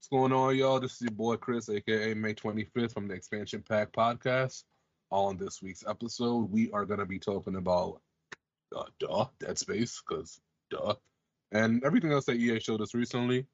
[0.00, 0.80] What's going on, y'all?
[0.80, 4.64] This is your boy Chris, aka May 25th from the Expansion Pack Podcast.
[5.10, 8.00] On this week's episode, we are going to be talking about
[8.74, 10.40] uh, duh, Dead Space, because
[10.70, 10.94] duh,
[11.52, 13.44] and everything else that EA showed us recently.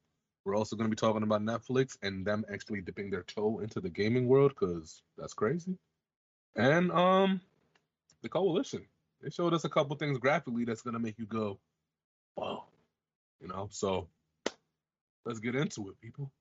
[0.45, 3.81] We're also going to be talking about Netflix and them actually dipping their toe into
[3.81, 5.77] the gaming world, because that's crazy.
[6.55, 7.41] And um,
[8.21, 8.85] the Coalition.
[9.21, 11.59] They showed us a couple things graphically that's going to make you go,
[12.37, 12.63] wow,
[13.41, 13.67] you know.
[13.69, 14.07] So
[15.25, 16.31] let's get into it, people.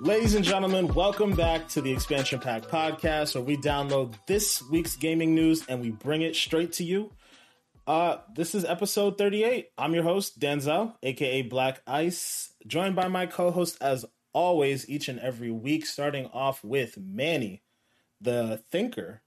[0.00, 4.96] Ladies and gentlemen, welcome back to the Expansion Pack podcast, where we download this week's
[4.96, 7.12] gaming news and we bring it straight to you.
[7.86, 9.70] Uh, this is episode 38.
[9.76, 15.08] I'm your host, Denzel, aka Black Ice, joined by my co host, as always, each
[15.08, 17.62] and every week, starting off with Manny,
[18.20, 19.22] the thinker,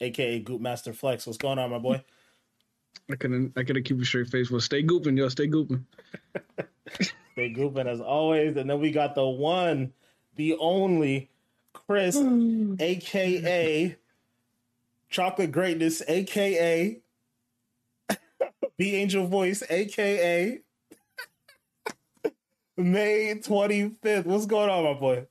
[0.00, 1.26] aka Goop Master Flex.
[1.26, 2.04] What's going on, my boy?
[3.10, 4.50] I couldn't I couldn't keep a straight face.
[4.50, 5.84] Well, stay gooping, yo, stay gooping.
[7.32, 8.56] Stay gooping as always.
[8.56, 9.92] And then we got the one,
[10.36, 11.28] the only
[11.74, 12.16] Chris,
[12.80, 13.96] aka
[15.10, 16.98] Chocolate Greatness, aka
[18.78, 20.60] The Angel Voice, aka
[22.76, 24.26] May 25th.
[24.26, 25.26] What's going on, my boy?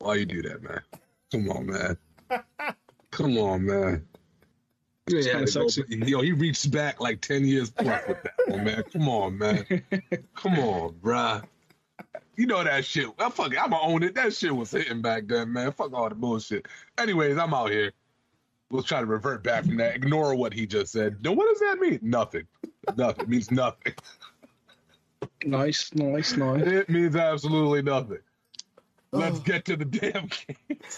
[0.00, 0.80] Why you do that, man?
[1.30, 1.96] Come on, man.
[3.10, 4.06] Come on, man.
[5.06, 5.84] It's Yeah, kind of sexy.
[5.88, 8.82] yo, he reached back like ten years plus with that one, man.
[8.92, 9.64] Come on, man.
[10.34, 11.44] Come on, bruh.
[12.36, 13.16] You know that shit.
[13.18, 13.58] Well, fuck it.
[13.62, 14.14] I'ma own it.
[14.14, 15.72] That shit was hitting back then, man.
[15.72, 16.66] Fuck all the bullshit.
[16.98, 17.92] Anyways, I'm out here.
[18.70, 19.96] We'll try to revert back from that.
[19.96, 21.22] Ignore what he just said.
[21.24, 21.98] Now, what does that mean?
[22.02, 22.46] Nothing.
[22.96, 23.22] Nothing.
[23.24, 23.94] It means nothing.
[25.44, 26.62] Nice, nice, nice.
[26.66, 28.18] It means absolutely nothing.
[29.10, 29.42] Let's Oh.
[29.42, 30.78] get to the damn game.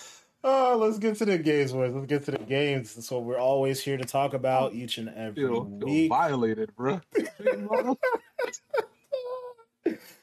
[0.43, 1.93] Oh, let's get to the games, boys.
[1.93, 2.95] Let's get to the games.
[2.95, 6.09] That's what we're always here to talk about each and every You know, week.
[6.09, 6.99] violated, bro.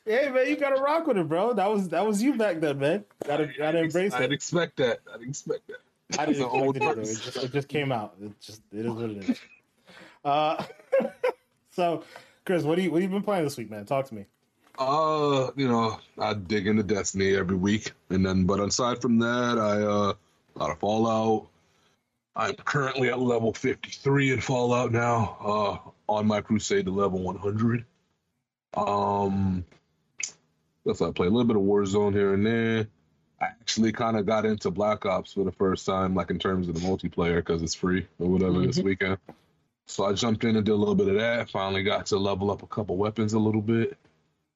[0.05, 1.53] Hey man, you gotta rock with it, bro.
[1.53, 3.03] That was that was you back then, man.
[3.25, 4.35] Gotta gotta embrace I didn't it.
[4.35, 5.01] expect that.
[5.13, 5.77] I didn't expect that.
[6.17, 6.83] I didn't It's old it.
[6.83, 8.15] It just it just came out.
[8.21, 9.39] It just it is what it is.
[10.25, 10.61] Uh,
[11.71, 12.03] so
[12.45, 13.85] Chris, what do you what have you been playing this week, man?
[13.85, 14.25] Talk to me.
[14.77, 19.57] Uh, you know, I dig into Destiny every week, and then, but aside from that,
[19.57, 20.13] I uh,
[20.55, 21.47] a lot of Fallout.
[22.35, 25.37] I'm currently at level 53 in Fallout now.
[25.39, 27.85] Uh, on my crusade to level 100.
[28.75, 29.65] Um,
[30.85, 32.87] guess I play a little bit of Warzone here and there.
[33.39, 36.67] I actually kind of got into Black Ops for the first time, like in terms
[36.67, 38.83] of the multiplayer, because it's free or whatever this Mhm.
[38.83, 39.17] weekend.
[39.85, 41.49] So I jumped in and did a little bit of that.
[41.49, 43.97] Finally got to level up a couple weapons a little bit.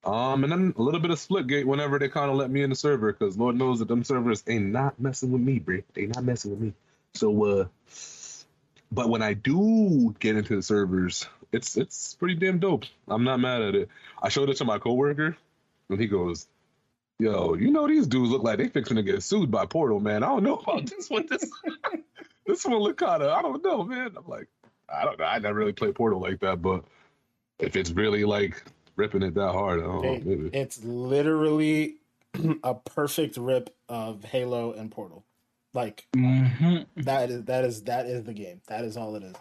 [0.04, 2.72] Um, and then a little bit of Splitgate whenever they kind of let me in
[2.72, 5.82] the server, because Lord knows that them servers ain't not messing with me, bro.
[5.94, 6.74] They not messing with me.
[7.14, 7.66] So, uh,
[8.92, 12.86] but when I do get into the servers, it's it's pretty damn dope.
[13.08, 13.90] I'm not mad at it.
[14.22, 15.38] I showed it to my coworker,
[15.90, 16.48] and he goes,
[17.22, 20.24] "Yo, you know these dudes look like they fixing to get sued by Portal, man.
[20.24, 21.28] I don't know about this one.
[21.30, 21.50] This
[22.48, 24.16] this one look kind of I don't know, man.
[24.18, 24.48] I'm like,
[24.90, 25.26] I don't know.
[25.26, 26.84] I never really played Portal like that, but
[27.60, 28.64] if it's really like
[28.96, 30.12] ripping it that hard, I don't know.
[30.14, 30.50] Maybe.
[30.52, 31.98] It's literally
[32.64, 35.24] a perfect rip of Halo and Portal.
[35.74, 37.02] Like Mm-hmm.
[37.04, 38.62] that is that is that is the game.
[38.68, 39.36] That is all it is.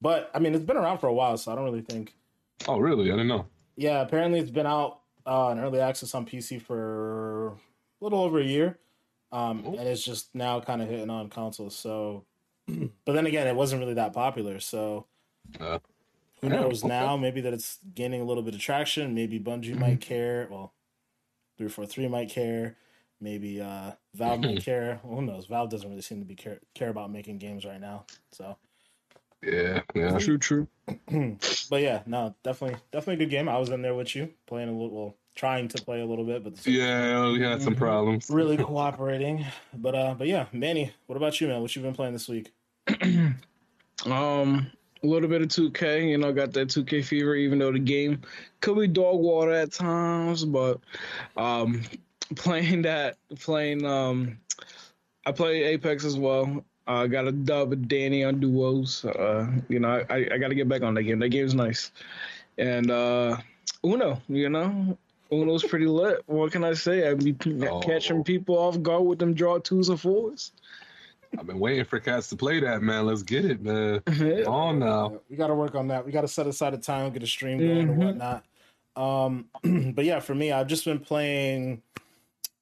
[0.00, 2.14] But I mean, it's been around for a while, so I don't really think.
[2.66, 3.08] Oh, really?
[3.12, 3.46] I didn't know.
[3.76, 7.56] Yeah, apparently it's been out uh, in early access on PC for a
[8.00, 8.78] little over a year,
[9.32, 11.76] um, and it's just now kind of hitting on consoles.
[11.76, 12.26] So,
[12.68, 14.60] but then again, it wasn't really that popular.
[14.60, 15.06] So,
[15.60, 15.78] Uh,
[16.40, 17.16] who knows now?
[17.16, 19.14] Maybe that it's gaining a little bit of traction.
[19.14, 19.78] Maybe Bungie Mm-hmm.
[19.78, 20.48] might care.
[20.50, 20.74] Well,
[21.58, 22.76] three four three might care.
[23.20, 24.96] Maybe uh, Valve might care.
[25.04, 25.46] Who knows?
[25.46, 28.06] Valve doesn't really seem to be care care about making games right now.
[28.32, 28.56] So,
[29.44, 30.18] Yeah, yeah.
[30.18, 30.68] True, true.
[31.70, 33.48] but yeah, no, definitely, definitely a good game.
[33.48, 36.24] I was in there with you, playing a little, well, trying to play a little
[36.24, 38.30] bit, but Yeah, we had some problems.
[38.30, 39.44] really cooperating.
[39.74, 41.60] But uh, but yeah, Manny, what about you, man?
[41.60, 42.52] What you been playing this week?
[44.06, 44.70] Um,
[45.02, 46.10] a little bit of 2K.
[46.10, 47.34] You know, got that 2K fever.
[47.34, 48.22] Even though the game
[48.60, 50.80] could be dog water at times, but
[51.36, 51.82] um,
[52.36, 54.38] playing that, playing um,
[55.26, 56.64] I play Apex as well.
[56.86, 59.04] I got a dub with Danny on duos.
[59.04, 61.18] Uh, you know, I, I got to get back on that game.
[61.18, 61.90] That game's nice.
[62.58, 63.38] And uh,
[63.84, 64.96] Uno, you know,
[65.32, 66.22] Uno's pretty lit.
[66.26, 67.08] What can I say?
[67.08, 67.34] I be
[67.68, 67.80] Oh.
[67.80, 70.52] catching people off guard with them draw twos and fours.
[71.38, 73.06] I've been waiting for cats to play that, man.
[73.06, 74.00] Let's get it, man.
[74.46, 75.06] On now.
[75.06, 76.06] Uh, we got to work on that.
[76.06, 77.96] We got to set aside a time, get a stream going and Mhm.
[77.96, 78.44] whatnot.
[78.96, 79.46] Um,
[79.94, 81.82] but yeah, for me, I've just been playing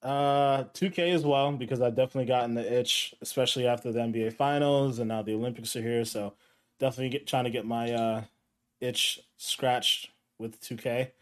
[0.02, 4.98] Uh, 2K as well because I've definitely gotten the itch, especially after the NBA Finals
[4.98, 6.04] and now the Olympics are here.
[6.04, 6.34] So
[6.80, 8.22] definitely get, trying to get my uh,
[8.80, 11.12] itch scratched with 2K.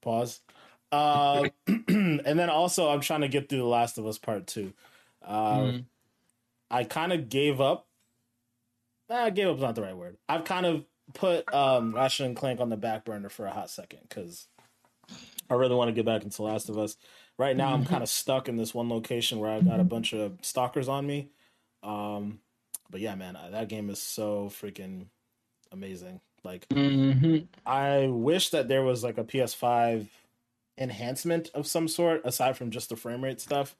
[0.00, 0.40] Pause.
[0.90, 4.72] Uh, and then also I'm trying to get through The Last of Us Part Two.
[5.22, 5.84] Uh, mm.
[6.70, 7.86] I kind of gave up.
[9.10, 10.16] I gave up is not the right word.
[10.28, 13.70] I've kind of put um, Ratchet and Clank on the back burner for a hot
[13.70, 14.48] second because
[15.50, 16.96] I really want to get back into Last of Us.
[17.36, 17.90] Right now, I'm mm-hmm.
[17.90, 21.06] kind of stuck in this one location where I've got a bunch of stalkers on
[21.06, 21.30] me.
[21.82, 22.38] Um,
[22.90, 25.06] but yeah, man, that game is so freaking
[25.72, 26.20] amazing.
[26.44, 27.38] Like, mm-hmm.
[27.66, 30.06] I wish that there was like a PS5
[30.78, 33.74] enhancement of some sort aside from just the frame rate stuff.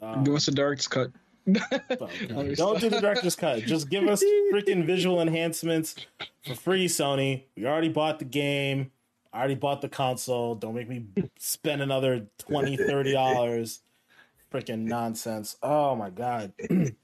[0.00, 1.10] Um, give us a director's cut.
[1.50, 3.62] don't do the director's cut.
[3.62, 4.22] Just give us
[4.52, 5.96] freaking visual enhancements
[6.44, 7.44] for free, Sony.
[7.56, 8.92] We already bought the game.
[9.32, 10.54] I already bought the console.
[10.54, 11.06] Don't make me
[11.38, 13.78] spend another 20 $30.
[14.52, 15.56] Freaking nonsense.
[15.62, 16.52] Oh my god.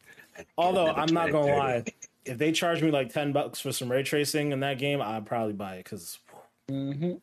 [0.59, 1.85] Although I'm not gonna lie,
[2.27, 5.25] if they charge me like 10 bucks for some ray tracing in that game, I'd
[5.25, 6.19] probably buy it because
[6.71, 7.15] mm-hmm.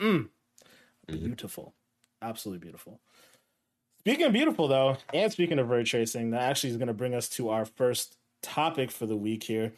[0.00, 0.28] mm,
[1.06, 1.74] beautiful.
[2.22, 3.00] Absolutely beautiful.
[4.00, 7.14] Speaking of beautiful, though, and speaking of ray tracing, that actually is going to bring
[7.14, 9.72] us to our first topic for the week here.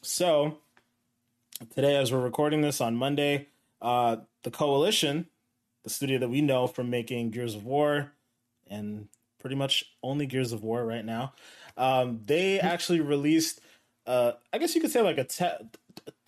[0.00, 0.58] So,
[1.74, 3.48] today, as we're recording this on Monday,
[3.84, 5.26] uh, the Coalition,
[5.84, 8.12] the studio that we know from making Gears of War
[8.68, 9.08] and
[9.38, 11.34] pretty much only Gears of War right now,
[11.76, 13.60] um, they actually released,
[14.06, 15.68] uh, I guess you could say, like a te-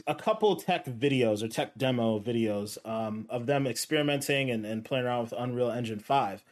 [0.07, 5.07] a couple tech videos or tech demo videos um, of them experimenting and, and playing
[5.07, 6.45] around with Unreal Engine 5.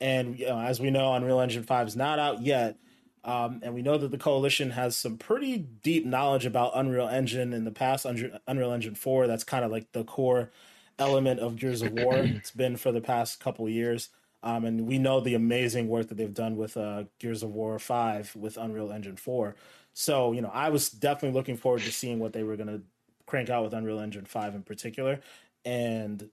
[0.00, 2.76] And you know, as we know, Unreal Engine 5 is not out yet.
[3.24, 7.52] Um, and we know that the coalition has some pretty deep knowledge about Unreal Engine
[7.52, 8.06] in the past.
[8.06, 10.50] Unreal Engine 4, that's kind of like the core
[10.98, 12.14] element of Gears of War.
[12.16, 14.08] it's been for the past couple years.
[14.42, 17.78] Um, and we know the amazing work that they've done with uh, Gears of War
[17.78, 19.54] 5 with Unreal Engine 4.
[19.92, 22.82] So, you know, I was definitely looking forward to seeing what they were going to
[23.26, 25.20] crank out with Unreal Engine 5 in particular.
[25.64, 26.30] And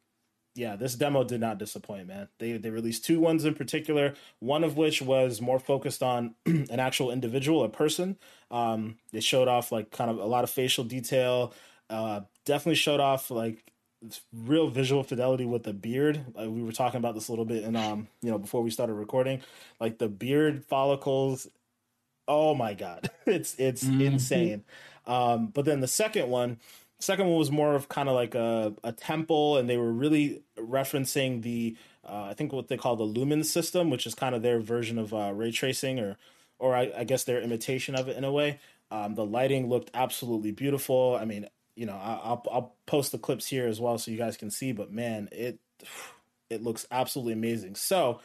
[0.57, 2.27] yeah, this demo did not disappoint, man.
[2.39, 4.15] They they released two ones in particular.
[4.39, 8.17] One of which was more focused on an actual individual, a person.
[8.49, 11.53] Um, they showed off like kind of a lot of facial detail.
[11.91, 13.71] Uh, definitely showed off like
[14.33, 16.25] real visual fidelity with the beard.
[16.33, 18.71] Like we were talking about this a little bit, and um, you know, before we
[18.71, 19.41] started recording,
[19.79, 21.47] like the beard follicles.
[22.27, 24.01] Oh my god, it's it's mm-hmm.
[24.01, 24.63] insane.
[25.05, 26.57] Um, but then the second one
[26.99, 30.41] Second one was more of kind of like a, a temple, and they were really
[30.57, 34.41] referencing the uh, I think what they call the Lumen system, which is kind of
[34.41, 36.17] their version of uh, ray tracing, or
[36.57, 38.59] or I, I, guess their imitation of it in a way.
[38.89, 41.17] Um, the lighting looked absolutely beautiful.
[41.19, 44.17] I mean, you know, I, I'll I'll post the clips here as well so you
[44.17, 44.71] guys can see.
[44.71, 45.59] But man, it
[46.49, 47.75] it looks absolutely amazing.
[47.75, 48.21] So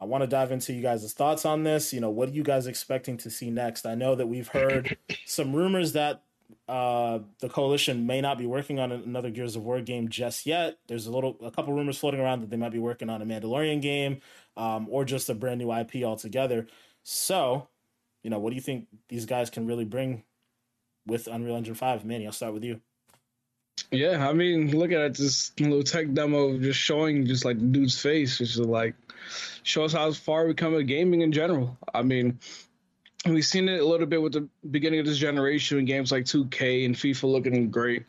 [0.00, 1.92] I want to dive into you guys' thoughts on this.
[1.92, 3.84] You know, what are you guys expecting to see next?
[3.84, 4.96] I know that we've heard
[5.26, 6.22] some rumors that
[6.68, 10.78] uh, the coalition may not be working on another Gears of War game just yet.
[10.86, 13.26] There's a little, a couple rumors floating around that they might be working on a
[13.26, 14.20] Mandalorian game,
[14.56, 16.66] um, or just a brand new IP altogether.
[17.02, 17.68] So,
[18.22, 20.24] you know, what do you think these guys can really bring
[21.06, 22.04] with Unreal Engine Five?
[22.04, 22.80] Manny, I'll start with you.
[23.90, 27.98] Yeah, I mean, look at it, this little tech demo just showing just like dude's
[27.98, 28.94] face, which is like
[29.62, 31.78] shows how far we come with gaming in general.
[31.94, 32.38] I mean,
[33.26, 36.24] we've seen it a little bit with the beginning of this generation in games like
[36.24, 38.04] 2K and FIFA looking great,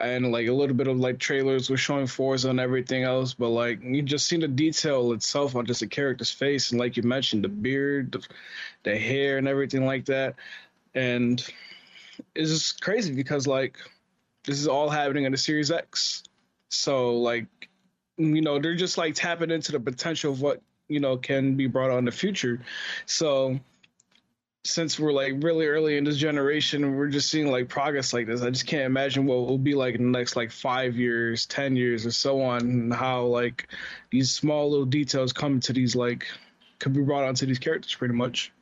[0.00, 3.34] and like a little bit of like trailers were showing Forza and everything else.
[3.34, 6.96] But like you just seen the detail itself on just a character's face, and like
[6.96, 8.26] you mentioned, the beard, the,
[8.84, 10.36] the hair, and everything like that.
[10.94, 11.44] And
[12.34, 13.76] it's just crazy because like
[14.44, 16.22] this is all happening in the Series X.
[16.70, 17.46] So like
[18.16, 21.66] you know they're just like tapping into the potential of what you know can be
[21.66, 22.60] brought on the future.
[23.04, 23.60] So
[24.66, 28.42] since we're like really early in this generation, we're just seeing like progress like this.
[28.42, 31.76] I just can't imagine what will be like in the next like five years, ten
[31.76, 33.68] years, or so on, and how like
[34.10, 36.26] these small little details come to these like
[36.78, 38.52] could be brought onto these characters pretty much.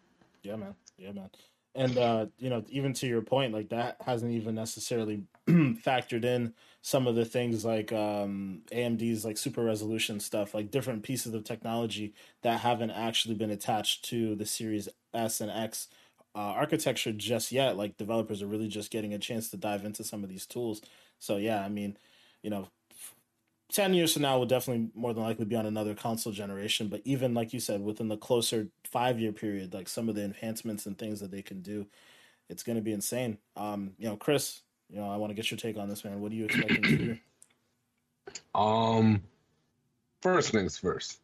[0.42, 0.74] Yeah, man.
[0.98, 1.30] Yeah, man.
[1.74, 6.54] And uh, you know, even to your point, like that hasn't even necessarily factored in
[6.82, 11.44] some of the things like um, AMD's like super resolution stuff, like different pieces of
[11.44, 15.88] technology that haven't actually been attached to the Series S and X
[16.34, 17.76] uh, architecture just yet.
[17.76, 20.82] Like developers are really just getting a chance to dive into some of these tools.
[21.18, 21.96] So yeah, I mean,
[22.42, 22.68] you know,
[23.72, 27.00] 10 years from now will definitely more than likely be on another console generation but
[27.04, 30.86] even like you said within the closer five year period like some of the enhancements
[30.86, 31.86] and things that they can do
[32.50, 35.50] it's going to be insane um you know chris you know i want to get
[35.50, 37.18] your take on this man what are you expecting to do
[38.54, 39.22] um
[40.22, 41.20] first things first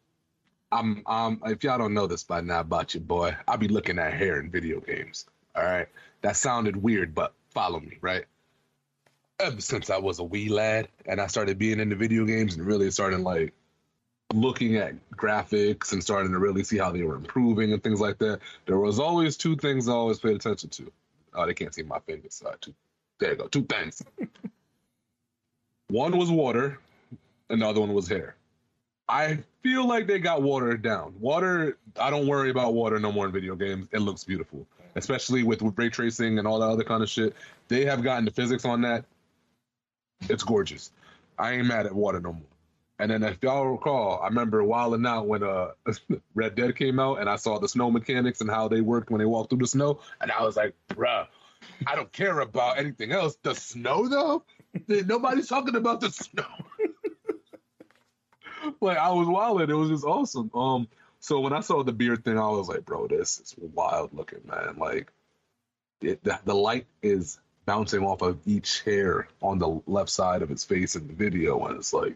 [0.71, 3.99] I'm um if y'all don't know this by now about your boy, I'll be looking
[3.99, 5.25] at hair in video games.
[5.55, 5.87] All right.
[6.21, 8.25] That sounded weird, but follow me, right?
[9.39, 12.65] Ever since I was a wee lad and I started being into video games and
[12.65, 13.53] really starting like
[14.33, 18.17] looking at graphics and starting to really see how they were improving and things like
[18.19, 20.91] that, there was always two things I always paid attention to.
[21.33, 22.35] Oh, they can't see my fingers.
[22.35, 22.73] So two,
[23.21, 23.47] there you go.
[23.47, 24.03] Two things.
[25.87, 26.79] one was water,
[27.49, 28.35] another one was hair.
[29.07, 31.13] I feel like they got watered down.
[31.19, 33.87] Water, I don't worry about water no more in video games.
[33.91, 37.35] It looks beautiful, especially with, ray tracing and all that other kind of shit.
[37.67, 39.05] They have gotten the physics on that.
[40.29, 40.91] It's gorgeous.
[41.37, 42.43] I ain't mad at water no more.
[42.99, 45.71] And then if y'all recall, I remember wilding out when uh
[46.35, 49.19] Red Dead came out and I saw the snow mechanics and how they worked when
[49.19, 51.25] they walked through the snow, and I was like, bruh,
[51.85, 53.37] I don't care about anything else.
[53.41, 54.43] The snow though?
[54.87, 56.45] Nobody's talking about the snow.
[58.79, 60.51] like I was wild, It was just awesome.
[60.53, 60.87] Um
[61.19, 64.41] so when I saw the beard thing, I was like, bro, this is wild looking,
[64.47, 64.75] man.
[64.77, 65.11] Like
[66.01, 70.49] it, the, the light is bouncing off of each hair on the left side of
[70.49, 72.15] his face in the video, and it's like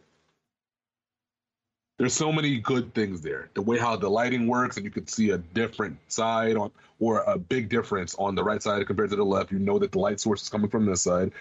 [1.98, 3.50] there's so many good things there.
[3.54, 7.24] The way how the lighting works, and you can see a different side on, or
[7.25, 9.52] a big difference on the right side compared to the left.
[9.52, 11.32] You know that the light source is coming from this side.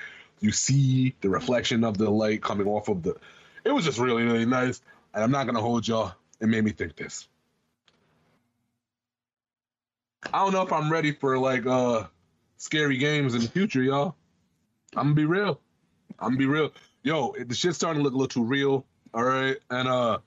[0.40, 3.16] You see the reflection of the light coming off of the.
[3.64, 4.80] It was just really, really nice.
[5.12, 6.12] And I'm not gonna hold y'all.
[6.40, 7.26] It made me think this.
[10.32, 12.04] I don't know if I'm ready for like uh
[12.58, 14.14] scary games in the future, y'all.
[14.96, 15.60] I'm gonna be real.
[16.20, 16.72] I'm gonna be real.
[17.02, 18.84] Yo, the shit's starting to look a little too real.
[19.12, 20.18] All right, and uh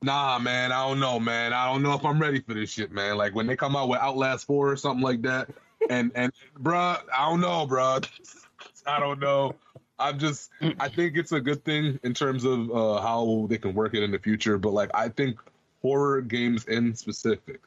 [0.00, 1.52] Nah, man, I don't know, man.
[1.52, 3.16] I don't know if I'm ready for this shit, man.
[3.16, 5.48] Like when they come out with Outlast 4 or something like that,
[5.90, 8.08] and and bruh, I don't know, bruh.
[8.86, 9.56] I don't know.
[9.98, 13.74] I'm just I think it's a good thing in terms of uh, how they can
[13.74, 15.40] work it in the future, but like I think
[15.82, 17.60] horror games in specific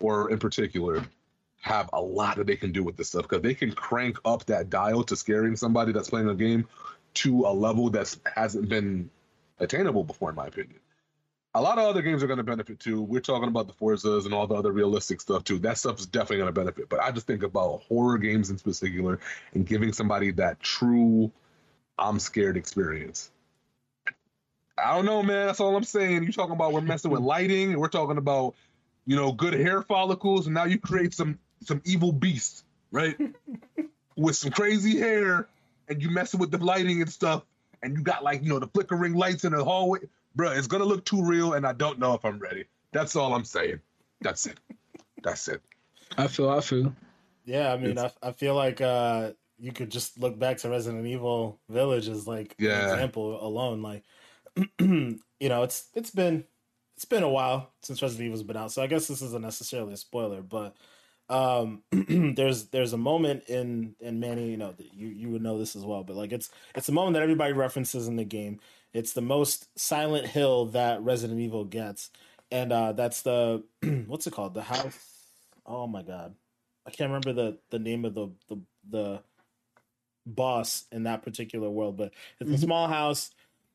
[0.00, 1.04] or in particular
[1.60, 4.46] have a lot that they can do with this stuff because they can crank up
[4.46, 6.66] that dial to scaring somebody that's playing a game
[7.12, 9.10] to a level that hasn't been
[9.58, 10.80] attainable before, in my opinion
[11.54, 13.02] a lot of other games are going to benefit too.
[13.02, 15.58] We're talking about the Forzas and all the other realistic stuff too.
[15.58, 16.88] That stuff is definitely going to benefit.
[16.88, 19.18] But I just think about horror games in particular
[19.54, 21.32] and giving somebody that true
[21.98, 23.30] I'm scared experience.
[24.78, 25.46] I don't know, man.
[25.46, 26.22] That's all I'm saying.
[26.22, 27.72] You're talking about we're messing with lighting.
[27.72, 28.54] And we're talking about
[29.06, 33.16] you know good hair follicles, and now you create some some evil beast, right?
[34.16, 35.48] with some crazy hair,
[35.88, 37.44] and you messing with the lighting and stuff,
[37.82, 39.98] and you got like you know the flickering lights in the hallway
[40.34, 42.64] bro, it's gonna look too real, and I don't know if I'm ready.
[42.92, 43.80] That's all I'm saying.
[44.20, 44.58] That's it.
[45.22, 45.60] That's it.
[46.16, 46.50] I feel.
[46.50, 46.94] I feel.
[47.44, 51.06] Yeah, I mean, I, I feel like uh, you could just look back to Resident
[51.06, 52.84] Evil Village as like yeah.
[52.84, 53.82] an example alone.
[53.82, 54.04] Like,
[54.78, 56.44] you know, it's it's been
[56.96, 59.94] it's been a while since Resident Evil's been out, so I guess this isn't necessarily
[59.94, 60.74] a spoiler, but
[61.30, 65.76] um, there's there's a moment in in Manny, you know, you you would know this
[65.76, 68.60] as well, but like it's it's a moment that everybody references in the game
[68.92, 72.10] it's the most Silent Hill that Resident Evil gets,
[72.50, 73.62] and uh, that's the
[74.06, 74.54] what's it called?
[74.54, 74.98] The house.
[75.66, 76.34] Oh my god,
[76.86, 78.56] I can't remember the the name of the the
[78.88, 79.22] the
[80.26, 82.54] boss in that particular world, but it's mm-hmm.
[82.54, 83.30] a small house.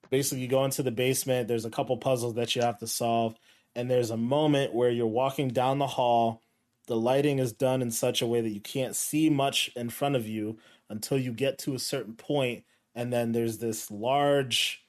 [0.10, 1.48] Basically, you go into the basement.
[1.48, 3.36] There's a couple puzzles that you have to solve,
[3.76, 6.42] and there's a moment where you're walking down the hall.
[6.88, 10.16] The lighting is done in such a way that you can't see much in front
[10.16, 14.85] of you until you get to a certain point, and then there's this large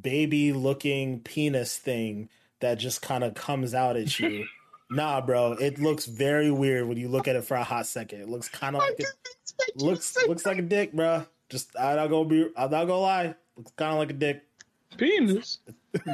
[0.00, 2.28] baby looking penis thing
[2.60, 4.46] that just kind of comes out at you.
[4.90, 8.20] nah, bro, it looks very weird when you look at it for a hot second.
[8.20, 11.26] It looks kind of like it looks looks like a dick, bro.
[11.48, 13.34] Just I'm not gonna be I'm not gonna lie.
[13.56, 14.42] Looks kind of like a dick.
[14.96, 15.58] Penis.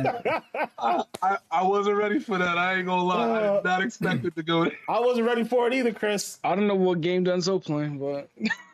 [0.78, 2.58] I, I, I, wasn't ready for that.
[2.58, 3.28] I ain't gonna lie.
[3.28, 4.70] Uh, I did not expect it to go.
[4.88, 6.38] I wasn't ready for it either, Chris.
[6.44, 8.30] I don't know what game Denzel playing, but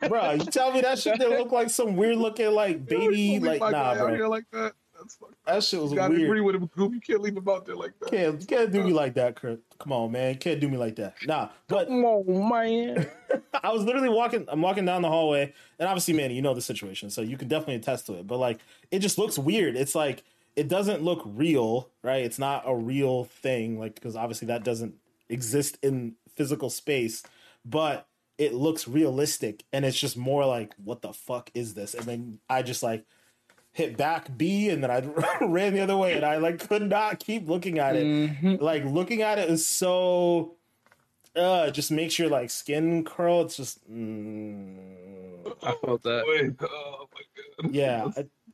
[0.09, 3.59] bro, you tell me that shit didn't look like some weird looking like baby like
[3.61, 4.29] nah, bro.
[4.29, 4.73] Like that.
[5.07, 6.23] That's That shit was you gotta weird.
[6.25, 6.93] agree with him, Goop.
[6.93, 8.11] You can't leave him out there like that.
[8.11, 9.59] Can't, you can't do me like that, Kurt.
[9.79, 10.33] Come on, man.
[10.33, 11.15] You can't do me like that.
[11.25, 13.07] Nah, but come on, man.
[13.63, 14.45] I was literally walking.
[14.49, 17.47] I'm walking down the hallway, and obviously, Manny, you know the situation, so you can
[17.47, 18.27] definitely attest to it.
[18.27, 18.59] But like,
[18.91, 19.75] it just looks weird.
[19.75, 20.23] It's like
[20.55, 22.23] it doesn't look real, right?
[22.23, 24.95] It's not a real thing, like because obviously that doesn't
[25.29, 27.23] exist in physical space,
[27.65, 31.93] but it looks realistic, and it's just more like, what the fuck is this?
[31.93, 33.05] And then I just like
[33.77, 37.19] hit back B and then I ran the other way and I like could not
[37.19, 38.05] keep looking at it.
[38.05, 38.55] Mm-hmm.
[38.55, 40.55] Like looking at it is so
[41.35, 43.41] uh it just makes your like skin curl.
[43.41, 46.23] It's just mm, I felt that.
[46.59, 47.21] Oh my
[47.61, 47.71] god.
[47.71, 48.07] Yeah,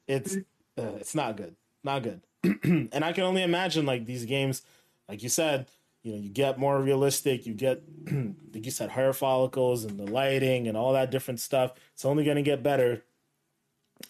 [0.09, 1.55] it's uh, it's not good.
[1.85, 2.21] Not good.
[2.43, 4.61] and I can only imagine like these games,
[5.07, 5.67] like you said,
[6.03, 10.11] you know, you get more realistic, you get, like you said, hair follicles and the
[10.11, 11.71] lighting and all that different stuff.
[11.93, 13.03] It's only going to get better.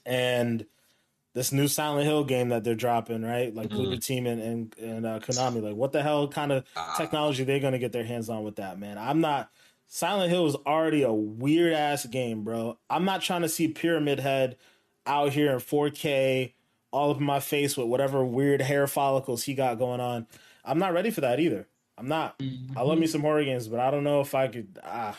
[0.05, 0.65] And
[1.33, 3.53] this new Silent Hill game that they're dropping, right?
[3.53, 6.65] Like Bloober Team and and, and uh, Konami, like what the hell kind of
[6.97, 8.97] technology they're going to get their hands on with that, man?
[8.97, 9.49] I'm not.
[9.87, 12.79] Silent Hill is already a weird ass game, bro.
[12.89, 14.57] I'm not trying to see Pyramid Head
[15.05, 16.53] out here in 4K,
[16.91, 20.25] all up in my face with whatever weird hair follicles he got going on.
[20.65, 21.67] I'm not ready for that either.
[21.97, 22.41] I'm not.
[22.75, 24.79] I love me some horror games, but I don't know if I could.
[24.83, 25.17] Ah,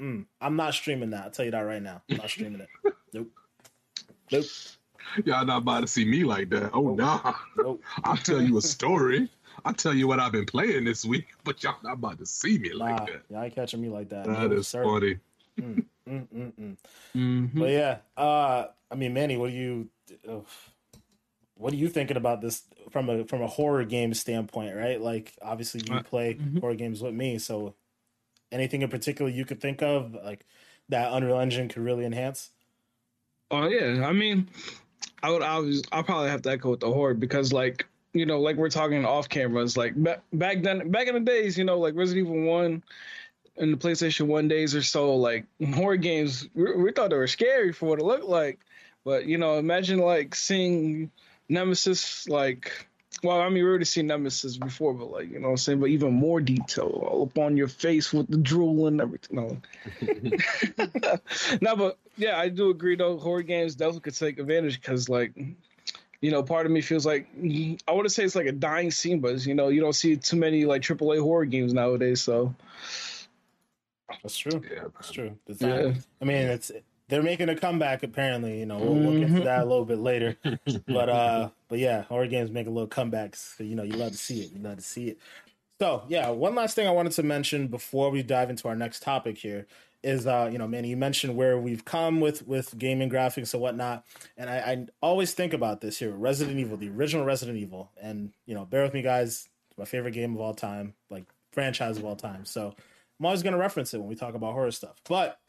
[0.00, 1.24] mm, I'm not streaming that.
[1.24, 2.00] I'll tell you that right now.
[2.10, 2.68] I'm not streaming it.
[3.12, 3.28] Nope.
[4.32, 4.44] Nope.
[5.24, 6.70] Y'all not about to see me like that.
[6.72, 7.34] Oh nah.
[7.56, 7.82] Nope.
[8.04, 9.28] I'll tell you a story.
[9.64, 12.58] I'll tell you what I've been playing this week, but y'all not about to see
[12.58, 13.22] me like Nah, that.
[13.30, 14.24] y'all ain't catching me like that.
[14.26, 14.84] That No, is sir.
[14.84, 15.18] funny.
[15.60, 16.76] Mm, mm, mm, mm.
[17.16, 17.50] Mhm.
[17.54, 19.88] But yeah, uh, I mean, Manny, what do you,
[20.28, 20.40] uh,
[21.56, 24.74] what are you thinking about this from a from a horror game standpoint?
[24.74, 26.60] Right, like obviously you Uh, play mhm.
[26.60, 27.74] horror games with me, so
[28.50, 30.44] anything in particular you could think of like
[30.88, 32.50] that Unreal Engine could really enhance?
[33.50, 34.48] Oh yeah, I mean,
[35.24, 38.26] I would I was I'll probably have to echo with the horde because like you
[38.26, 41.64] know like we're talking off cameras like ba- back then back in the days you
[41.64, 42.82] know like Resident Evil One
[43.56, 47.26] and the PlayStation One days or so like horror games we, we thought they were
[47.26, 48.60] scary for what it looked like,
[49.02, 51.10] but you know imagine like seeing
[51.48, 52.86] Nemesis like.
[53.22, 55.80] Well, I mean, we already seen Nemesis before, but like, you know what I'm saying?
[55.80, 59.36] But even more detail all up on your face with the drool and everything.
[59.36, 59.56] No,
[61.62, 63.18] no, but yeah, I do agree though.
[63.18, 65.32] Horror games definitely could take advantage because, like,
[66.20, 68.90] you know, part of me feels like I want to say it's like a dying
[68.90, 72.20] scene, but you know, you don't see too many like AAA horror games nowadays.
[72.22, 72.54] So
[74.22, 74.62] That's true.
[74.70, 75.38] Yeah, That's true.
[75.46, 75.82] It's Yeah.
[75.82, 76.70] not- I mean, it's
[77.08, 78.02] they're making a comeback.
[78.02, 79.44] Apparently, you know, we'll, we'll get to Mhm.
[79.44, 80.36] that a little bit later.
[80.88, 83.56] but uh, but yeah, horror games make a little comebacks.
[83.56, 84.52] So, you know, you love to see it.
[84.52, 85.18] You love to see it.
[85.80, 89.02] So yeah, one last thing I wanted to mention before we dive into our next
[89.02, 89.66] topic here
[90.04, 93.62] is uh, you know, Manny, you mentioned where we've come with with gaming graphics and
[93.62, 94.04] whatnot,
[94.36, 98.32] and I, I always think about this here: Resident Evil, the original Resident Evil, and
[98.46, 99.48] you know, bear with me, guys.
[99.76, 102.44] My favorite game of all time, like franchise of all time.
[102.44, 102.74] So
[103.18, 104.96] I'm always going to reference it when we talk about horror stuff.
[105.08, 105.40] But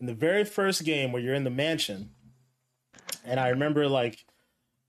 [0.00, 2.10] in the very first game where you're in the mansion,
[3.24, 4.24] and I remember like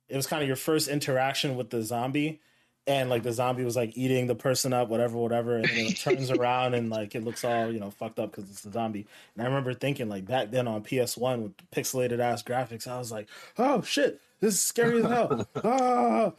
[0.07, 2.39] it was kind of your first interaction with the zombie,
[2.87, 6.31] and like the zombie was like eating the person up, whatever, whatever, and it turns
[6.31, 9.05] around and like it looks all you know fucked up because it's a zombie.
[9.35, 12.97] And I remember thinking like back then on PS One with pixelated ass graphics, I
[12.97, 15.47] was like, oh shit, this is scary as hell.
[15.63, 16.31] Ah,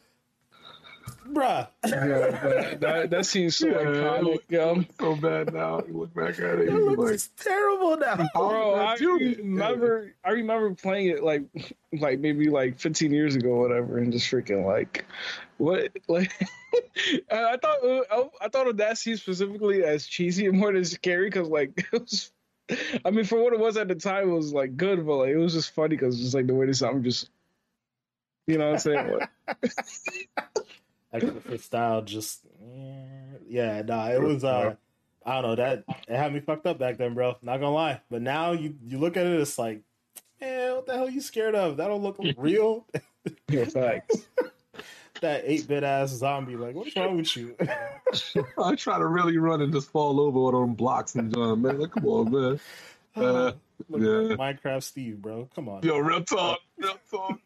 [1.32, 1.68] bruh.
[1.86, 4.70] yeah, that, that, that seems so Yeah, iconic.
[4.70, 5.82] Um, so bad now.
[5.86, 8.28] You look back at it, It you like, looks terrible now.
[8.34, 11.42] Bro, I remember I remember playing it like
[11.92, 15.06] like maybe like 15 years ago or whatever and just freaking like
[15.56, 16.32] what like
[17.30, 21.28] I thought uh, I thought of that scene specifically as cheesy and more than scary
[21.28, 22.32] because like it was
[23.04, 25.30] I mean for what it was at the time it was like good but like
[25.30, 27.30] it was just funny because just like the way this I'm just
[28.46, 29.18] you know what I'm saying
[31.12, 32.40] Like the style just
[33.48, 34.74] yeah, nah, it was uh
[35.24, 37.36] I don't know, that it had me fucked up back then, bro.
[37.42, 38.00] Not gonna lie.
[38.10, 39.82] But now you you look at it, it's like,
[40.40, 41.76] man, what the hell are you scared of?
[41.76, 42.86] That don't look real.
[43.48, 44.26] you know, facts.
[45.20, 47.56] that eight bit ass zombie, like, what's wrong with you?
[48.62, 51.80] I try to really run and just fall over on them blocks and John, man.
[51.80, 52.60] Like, come on, man.
[53.16, 53.52] Uh,
[53.90, 54.36] yeah.
[54.36, 55.48] Minecraft Steve, bro.
[55.54, 55.82] Come on.
[55.82, 57.38] Yo, real talk, real talk.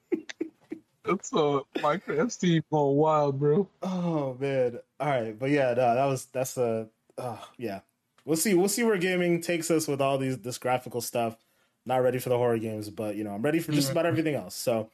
[1.04, 3.68] That's uh, Minecraft Steve going wild, bro.
[3.82, 4.78] Oh man.
[5.00, 6.88] All right, but yeah, no, that was that's a
[7.18, 7.80] uh, yeah.
[8.24, 8.54] We'll see.
[8.54, 11.36] We'll see where gaming takes us with all these this graphical stuff.
[11.84, 14.36] Not ready for the horror games, but you know I'm ready for just about everything
[14.36, 14.54] else.
[14.54, 14.90] So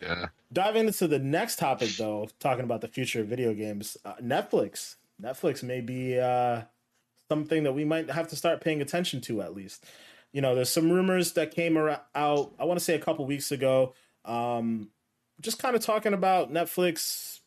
[0.00, 0.26] Yeah.
[0.52, 4.94] diving into the next topic, though, talking about the future of video games, uh, Netflix.
[5.20, 6.62] Netflix may be uh,
[7.28, 9.84] something that we might have to start paying attention to at least.
[10.32, 12.54] You know, there's some rumors that came ar- out.
[12.60, 13.94] I want to say a couple weeks ago.
[14.24, 14.90] Um,
[15.40, 17.40] just kind of talking about Netflix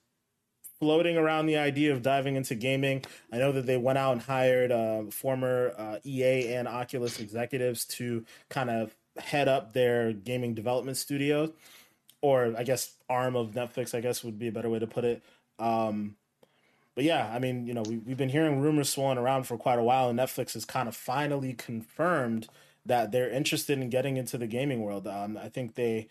[0.80, 3.04] floating around the idea of diving into gaming.
[3.32, 7.86] I know that they went out and hired uh, former uh, EA and Oculus executives
[7.86, 11.52] to kind of head up their gaming development studios,
[12.22, 13.94] or I guess arm of Netflix.
[13.94, 15.22] I guess would be a better way to put it.
[15.60, 16.16] Um,
[16.96, 19.80] but yeah, I mean, you know, we, we've been hearing rumors swirling around for quite
[19.80, 22.48] a while, and Netflix has kind of finally confirmed
[22.86, 25.08] that they're interested in getting into the gaming world.
[25.08, 26.08] Um, I think they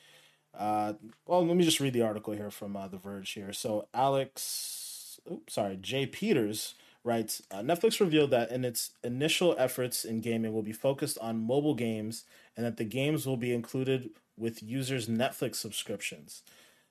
[0.56, 0.94] uh,
[1.26, 3.52] well, let me just read the article here from uh, The Verge here.
[3.52, 10.04] So, Alex, oops, sorry, Jay Peters writes uh, Netflix revealed that in its initial efforts
[10.04, 12.24] in gaming will be focused on mobile games
[12.56, 16.42] and that the games will be included with users' Netflix subscriptions.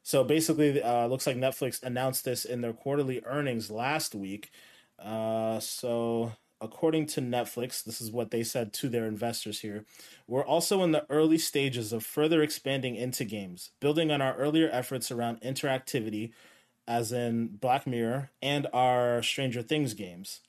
[0.02, 4.52] So basically, uh, looks like Netflix announced this in their quarterly earnings last week.
[4.98, 9.86] Uh, so according to Netflix, this is what they said to their investors here.
[10.28, 14.70] We're also in the early stages of further expanding into games, building on our earlier
[14.72, 16.32] efforts around interactivity,
[16.88, 20.42] as in Black Mirror and our Stranger Things games.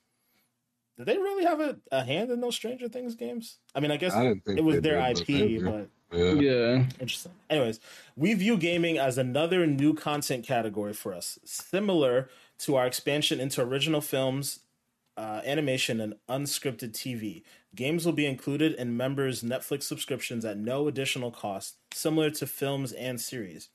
[0.97, 3.57] Did they really have a, a hand in those Stranger Things games?
[3.73, 6.33] I mean, I guess I it was their IP, but Yeah.
[6.33, 6.85] Yeah.
[6.99, 7.31] Interesting.
[7.49, 7.79] Anyways,
[8.15, 13.61] we view gaming as another new content category for us, similar to our expansion into
[13.61, 14.59] original films,
[15.21, 17.43] uh, animation, and unscripted TV.
[17.75, 22.91] Games will be included in members' Netflix subscriptions at no additional cost, similar to films
[22.91, 23.69] and series,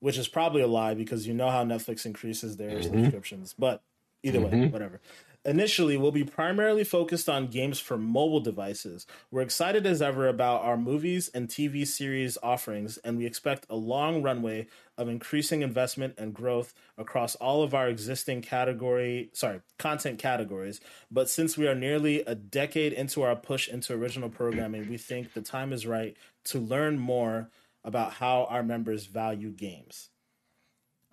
[0.00, 3.54] which is probably a lie because you know how Netflix increases their subscriptions.
[3.58, 3.82] But
[4.22, 5.02] either way, whatever.
[5.44, 9.06] Initially, we'll be primarily focused on games for mobile devices.
[9.30, 13.76] We're excited as ever about our movies and TV series offerings, and we expect a
[13.76, 20.18] long runway of increasing investment and growth across all of our existing category, sorry, content
[20.18, 20.80] categories.
[21.10, 25.32] But since we are nearly a decade into our push into original programming, we think
[25.32, 27.48] the time is right to learn more
[27.84, 30.10] about how our members value games.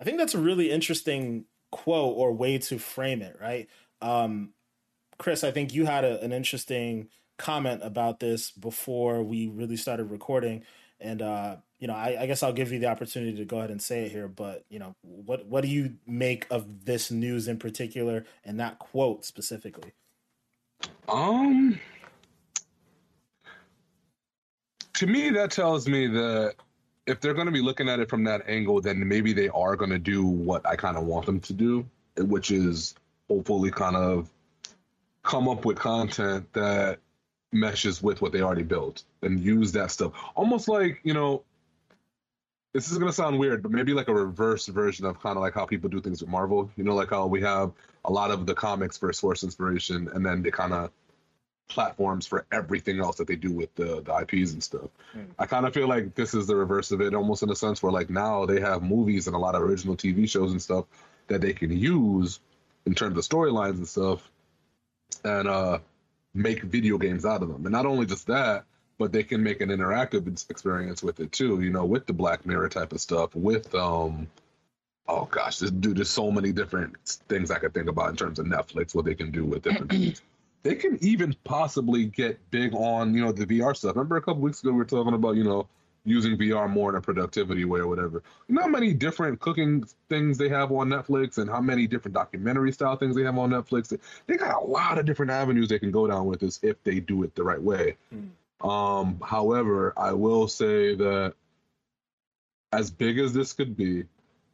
[0.00, 3.68] I think that's a really interesting quote or way to frame it, right?
[4.00, 4.50] Um,
[5.18, 10.10] Chris, I think you had a, an interesting comment about this before we really started
[10.10, 10.62] recording,
[11.00, 13.70] and uh, you know, I, I guess I'll give you the opportunity to go ahead
[13.70, 14.28] and say it here.
[14.28, 18.78] But you know, what what do you make of this news in particular, and that
[18.78, 19.92] quote specifically?
[21.08, 21.78] Um,
[24.94, 26.54] to me, that tells me that
[27.06, 29.76] if they're going to be looking at it from that angle, then maybe they are
[29.76, 31.86] going to do what I kind of want them to do,
[32.18, 32.94] which is
[33.28, 34.30] hopefully kind of
[35.22, 36.98] come up with content that
[37.52, 40.12] meshes with what they already built and use that stuff.
[40.34, 41.42] Almost like, you know,
[42.72, 45.42] this is going to sound weird, but maybe like a reverse version of kind of
[45.42, 46.70] like how people do things with Marvel.
[46.76, 47.72] You know, like how we have
[48.04, 50.90] a lot of the comics for source inspiration and then they kind of
[51.68, 54.88] platforms for everything else that they do with the, the IPs and stuff.
[55.16, 55.26] Mm.
[55.38, 57.82] I kind of feel like this is the reverse of it, almost in a sense
[57.82, 60.84] where like now they have movies and a lot of original TV shows and stuff
[61.26, 62.40] that they can use
[62.86, 64.30] in terms of storylines and stuff
[65.24, 65.78] and uh
[66.34, 67.64] make video games out of them.
[67.64, 68.64] And not only just that,
[68.98, 72.46] but they can make an interactive experience with it too, you know, with the Black
[72.46, 74.28] Mirror type of stuff, with um
[75.08, 76.96] oh gosh, this dude there's so many different
[77.28, 79.90] things I could think about in terms of Netflix, what they can do with different
[79.90, 80.22] things.
[80.62, 83.94] They can even possibly get big on, you know, the VR stuff.
[83.94, 85.68] Remember a couple weeks ago we were talking about, you know,
[86.06, 88.22] using VR more in a productivity way or whatever.
[88.48, 92.14] You know how many different cooking things they have on Netflix and how many different
[92.14, 93.98] documentary style things they have on Netflix.
[94.26, 97.00] They got a lot of different avenues they can go down with this if they
[97.00, 97.96] do it the right way.
[98.14, 98.30] Mm.
[98.66, 101.34] Um, however, I will say that
[102.72, 104.04] as big as this could be,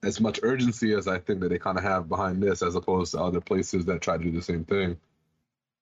[0.02, 3.12] as much urgency as I think that they kind of have behind this, as opposed
[3.12, 4.96] to other places that try to do the same thing,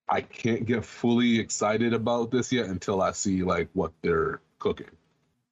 [0.09, 4.90] I can't get fully excited about this yet until I see like what they're cooking.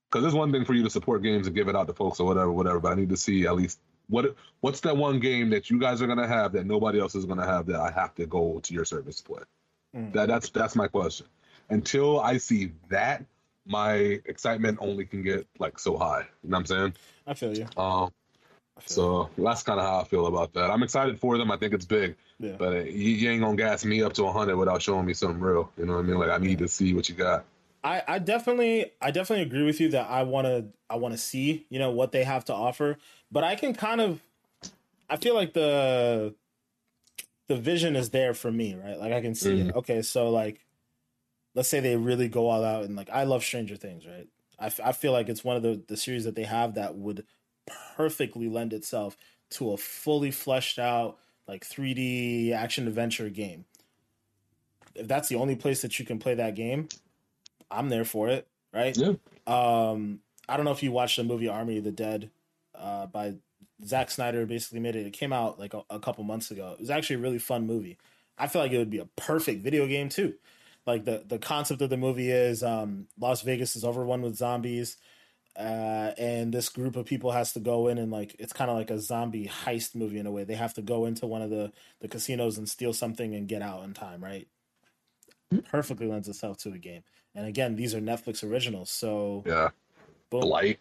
[0.09, 2.19] Because there's one thing for you to support games and give it out to folks
[2.19, 2.79] or whatever, whatever.
[2.79, 6.01] But I need to see at least what what's that one game that you guys
[6.01, 8.73] are gonna have that nobody else is gonna have that I have to go to
[8.73, 9.41] your service to play.
[9.95, 10.13] Mm.
[10.13, 11.27] That that's that's my question.
[11.69, 13.23] Until I see that,
[13.65, 13.93] my
[14.25, 16.21] excitement only can get like so high.
[16.43, 16.93] You know what I'm saying?
[17.27, 17.67] I feel you.
[17.77, 18.11] Um,
[18.79, 20.71] feel so that's kind of how I feel about that.
[20.71, 21.51] I'm excited for them.
[21.51, 22.55] I think it's big, yeah.
[22.57, 25.39] but uh, you, you ain't gonna gas me up to 100 without showing me something
[25.39, 25.71] real.
[25.77, 26.17] You know what I mean?
[26.17, 27.45] Like I need to see what you got.
[27.83, 31.17] I, I definitely I definitely agree with you that I want to I want to
[31.17, 32.97] see you know what they have to offer,
[33.31, 34.21] but I can kind of
[35.09, 36.35] I feel like the
[37.47, 38.97] the vision is there for me, right?
[38.99, 39.67] Like I can see it.
[39.67, 39.77] Mm-hmm.
[39.79, 40.65] Okay, so like
[41.55, 44.27] let's say they really go all out and like I love Stranger Things, right?
[44.59, 46.95] I, f- I feel like it's one of the the series that they have that
[46.95, 47.25] would
[47.95, 49.15] perfectly lend itself
[49.51, 53.65] to a fully fleshed out like 3D action adventure game.
[54.95, 56.89] If that's the only place that you can play that game,
[57.71, 58.95] I'm there for it, right?
[58.95, 59.13] Yeah.
[59.47, 62.31] Um, I don't know if you watched the movie Army of the Dead
[62.75, 63.35] uh, by
[63.85, 64.45] Zack Snyder.
[64.45, 65.05] Basically, made it.
[65.05, 66.71] It came out like a, a couple months ago.
[66.73, 67.97] It was actually a really fun movie.
[68.37, 70.35] I feel like it would be a perfect video game too.
[70.87, 74.97] Like the the concept of the movie is um, Las Vegas is overrun with zombies,
[75.57, 78.77] uh, and this group of people has to go in and like it's kind of
[78.77, 80.45] like a zombie heist movie in a way.
[80.45, 83.61] They have to go into one of the the casinos and steal something and get
[83.61, 84.47] out in time, right?
[85.65, 87.03] Perfectly lends itself to a game.
[87.35, 89.69] And again, these are Netflix originals, so Yeah.
[90.29, 90.49] boom.
[90.49, 90.79] Bright.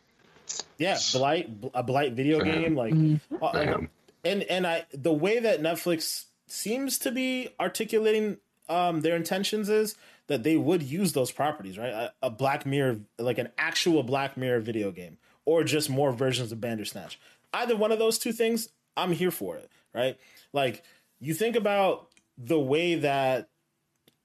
[0.78, 2.60] Yeah, Bright a Bright video Damn.
[2.60, 2.94] game like
[3.42, 3.90] uh, Damn.
[4.24, 9.96] and and I the way that Netflix seems to be articulating um their intentions is
[10.28, 11.90] that they would use those properties, right?
[11.92, 16.52] A, a Black Mirror like an actual Black Mirror video game or just more versions
[16.52, 17.18] of Bandersnatch.
[17.52, 20.16] Either one of those two things, I'm here for it, right?
[20.52, 20.84] Like
[21.18, 23.48] you think about the way that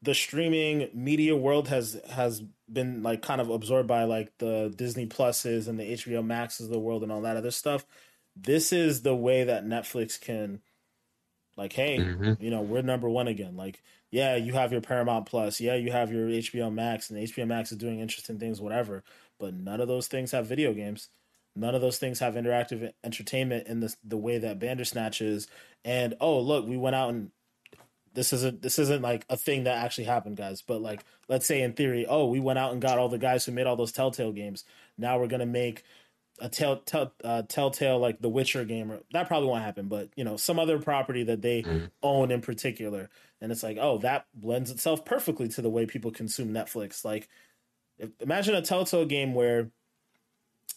[0.04, 5.08] the streaming media world has has been like kind of absorbed by like the Disney
[5.08, 7.86] Pluses and the HBO Maxes of the world and all that other stuff.
[8.36, 10.62] This is the way that Netflix can
[11.56, 12.34] like, hey, mm-hmm.
[12.44, 13.56] you know, we're number one again.
[13.56, 17.48] Like, yeah, you have your Paramount Plus, yeah, you have your HBO Max, and HBO
[17.48, 19.04] Max is doing interesting things, whatever.
[19.39, 21.10] But none of those things have video games.
[21.56, 25.48] None of those things have interactive entertainment in the the way that Bandersnatch is.
[25.86, 27.32] And oh, look, we went out and
[28.13, 30.62] this isn't this isn't like a thing that actually happened, guys.
[30.62, 33.45] But like, let's say in theory, oh, we went out and got all the guys
[33.45, 34.63] who made all those Telltale games.
[34.97, 35.84] Now we're gonna make
[36.39, 38.91] a tell, tell uh, Telltale like the Witcher game.
[38.91, 41.89] Or, that probably won't happen, but you know, some other property that they mm.
[42.02, 43.10] own in particular,
[43.41, 47.04] and it's like, oh, that blends itself perfectly to the way people consume Netflix.
[47.06, 47.28] Like,
[47.97, 49.69] if, imagine a Telltale game where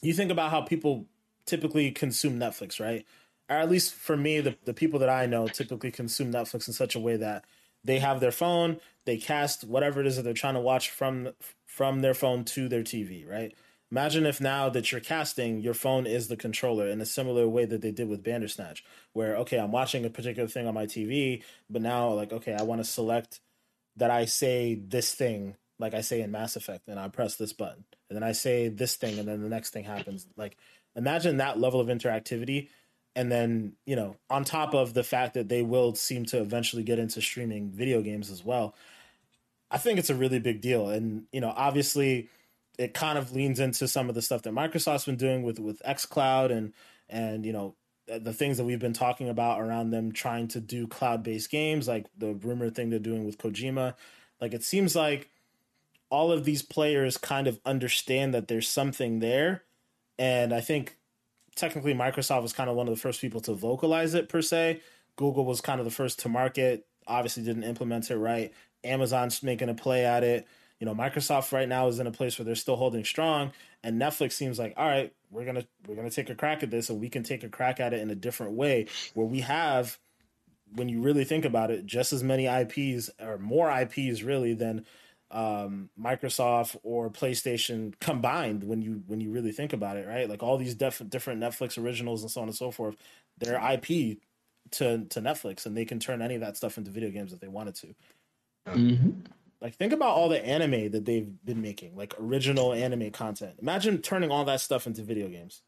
[0.02, 1.06] you think about how people
[1.46, 3.06] typically consume Netflix, right?
[3.48, 6.74] Or at least for me, the, the people that I know typically consume Netflix in
[6.74, 7.44] such a way that
[7.84, 11.30] they have their phone, they cast whatever it is that they're trying to watch from
[11.64, 13.54] from their phone to their TV, right?
[13.92, 17.64] Imagine if now that you're casting, your phone is the controller in a similar way
[17.66, 18.82] that they did with Bandersnatch,
[19.12, 22.62] where okay, I'm watching a particular thing on my TV, but now like okay, I
[22.62, 23.40] want to select
[23.96, 27.52] that I say this thing like I say in Mass Effect, and I press this
[27.52, 30.26] button, and then I say this thing, and then the next thing happens.
[30.36, 30.56] Like
[30.96, 32.68] imagine that level of interactivity
[33.16, 36.84] and then you know on top of the fact that they will seem to eventually
[36.84, 38.76] get into streaming video games as well
[39.70, 40.88] i think it's a really big deal.
[40.88, 42.28] And you know obviously
[42.78, 45.82] it kind of leans into some of the stuff that microsoft's been doing with with
[45.82, 46.72] xcloud and
[47.08, 47.74] and you know
[48.06, 52.06] the things that we've been talking about around them trying to do cloud-based games like
[52.16, 53.94] the rumor thing they're doing with kojima.
[54.40, 55.30] Like it seems like
[56.08, 59.64] all of these players kind of understand that there's something there.
[60.18, 60.96] And i think
[61.56, 64.80] technically Microsoft was kind of one of the first people to vocalize it per se.
[65.16, 66.86] Google was kind of the first to market.
[67.06, 68.52] Obviously, didn't implement it right.
[68.84, 70.46] Amazon's making a play at it.
[70.78, 74.00] You know, Microsoft right now is in a place where they're still holding strong, and
[74.00, 77.00] Netflix seems like, all right, we're gonna we're gonna take a crack at this, and
[77.00, 79.98] we can take a crack at it in a different way, where we have,
[80.74, 84.84] when you really think about it, just as many IPs or more IPs really than
[85.36, 90.28] um, Microsoft or PlayStation combined when you when you really think about it, right?
[90.30, 92.96] Like all these def- different Netflix originals and so on and so forth,
[93.36, 94.18] they're IP
[94.72, 97.40] to to Netflix, and they can turn any of that stuff into video games if
[97.40, 97.94] they wanted to.
[98.68, 99.10] Mm-hmm.
[99.60, 103.56] Like think about all the anime that they've been making, like original anime content.
[103.60, 105.60] Imagine turning all that stuff into video games.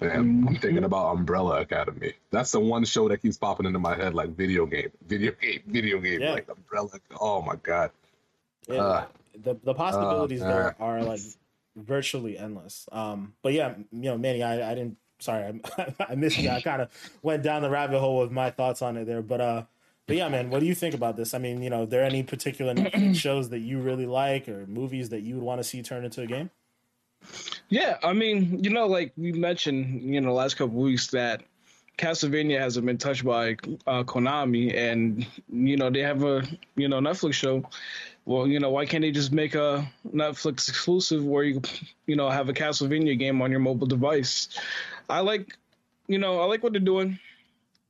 [0.00, 2.12] Man, I'm thinking about Umbrella Academy.
[2.30, 5.62] That's the one show that keeps popping into my head, like video game, video game,
[5.66, 6.34] video game, yeah.
[6.34, 6.90] like Umbrella.
[7.20, 7.90] Oh my god
[8.70, 9.06] uh,
[9.42, 11.20] the the possibilities uh, there are like
[11.76, 12.88] virtually endless.
[12.92, 14.96] Um, but yeah, you know, Manny, I, I didn't.
[15.20, 16.50] Sorry, I, I missed you.
[16.50, 16.90] I kind of
[17.22, 19.62] went down the rabbit hole with my thoughts on it there, but uh,
[20.06, 21.34] but yeah, man, what do you think about this?
[21.34, 22.74] I mean, you know, are there any particular
[23.14, 26.22] shows that you really like or movies that you would want to see turn into
[26.22, 26.50] a game?
[27.68, 31.42] Yeah, I mean, you know, like we mentioned, you know, last couple weeks that
[31.98, 36.42] Castlevania hasn't been touched by uh, Konami, and you know they have a
[36.76, 37.62] you know Netflix show
[38.28, 41.62] well, you know, why can't they just make a Netflix exclusive where you,
[42.06, 44.50] you know, have a Castlevania game on your mobile device?
[45.08, 45.56] I like,
[46.08, 47.18] you know, I like what they're doing,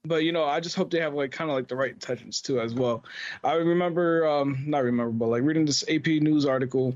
[0.04, 2.40] but you know, I just hope they have like kind of like the right intentions
[2.40, 3.02] too as well.
[3.42, 6.94] I remember, um, not remember, but like reading this AP News article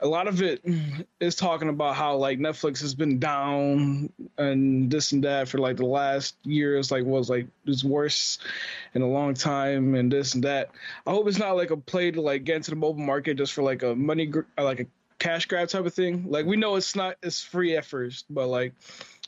[0.00, 0.62] a lot of it
[1.20, 5.76] is talking about how like Netflix has been down and this and that for like
[5.76, 8.38] the last years, like was like it's worse
[8.94, 10.70] in a long time and this and that.
[11.06, 13.52] I hope it's not like a play to like get into the mobile market just
[13.52, 14.86] for like a money uh, like a
[15.18, 16.26] cash grab type of thing.
[16.28, 18.74] Like we know it's not it's free at first, but like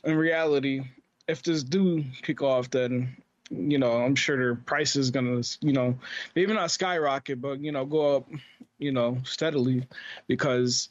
[0.05, 0.83] in reality,
[1.29, 3.17] if this do kick off, then
[3.51, 5.99] you know I'm sure their price is gonna you know
[6.35, 8.29] maybe not skyrocket, but you know go up
[8.79, 9.87] you know, steadily
[10.27, 10.89] because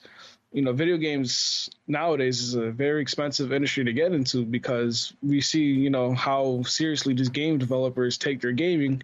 [0.55, 5.41] you know, video games nowadays is a very expensive industry to get into because we
[5.41, 9.03] see, you know, how seriously these game developers take their gaming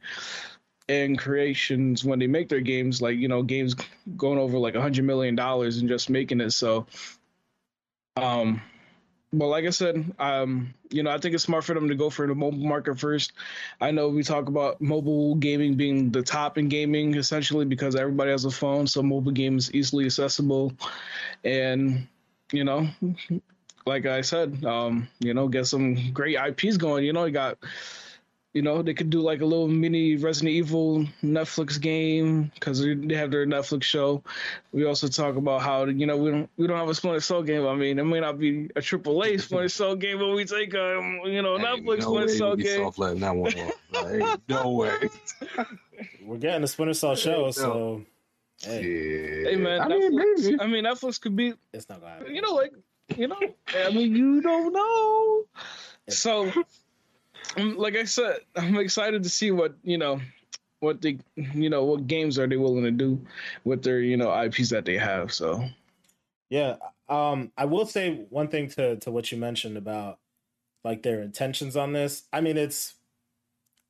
[0.87, 3.75] and creations when they make their games, like, you know, games
[4.15, 6.51] going over like a hundred million dollars and just making it.
[6.51, 6.87] So,
[8.15, 8.61] um,
[9.33, 12.09] well, like I said, um, you know, I think it's smart for them to go
[12.09, 13.31] for the mobile market first.
[13.79, 18.31] I know we talk about mobile gaming being the top in gaming essentially because everybody
[18.31, 20.73] has a phone, so mobile games easily accessible,
[21.45, 22.07] and
[22.51, 22.89] you know,
[23.85, 27.05] like I said, um, you know, get some great IPs going.
[27.05, 27.57] You know, you got
[28.53, 33.15] you know, they could do like a little mini Resident Evil Netflix game because they
[33.15, 34.23] have their Netflix show.
[34.73, 37.43] We also talk about how you know we don't we don't have a Splinter Cell
[37.43, 37.65] game.
[37.65, 40.73] I mean, it may not be a triple A Splinter Cell game, but we take
[40.73, 42.83] a you know Netflix no Splinter Cell we be game.
[42.83, 43.71] soft letting that one off.
[43.91, 44.07] bro.
[44.09, 45.09] Ain't no way.
[46.25, 47.51] We're getting a Splinter Cell show, Yeah.
[47.51, 48.01] so
[48.63, 48.81] hey,
[49.43, 49.49] Yeah.
[49.51, 50.59] Hey man, I Netflix, mean, maybe.
[50.59, 52.35] I mean Netflix could be it's not gonna happen.
[52.35, 52.73] you know, like
[53.15, 53.39] you know,
[53.75, 55.43] I mean, you don't know.
[56.09, 56.63] So, um,
[57.57, 60.21] like I said, I'm excited to see what you know,
[60.79, 63.19] what they, you know, what games are they willing to do
[63.63, 65.31] with their, you know, IPs that they have.
[65.33, 65.63] So,
[66.49, 66.75] Yeah.
[67.09, 70.19] Um, I will say one thing to to what you mentioned about
[70.83, 72.23] like their intentions on this.
[72.31, 72.95] I mean, it's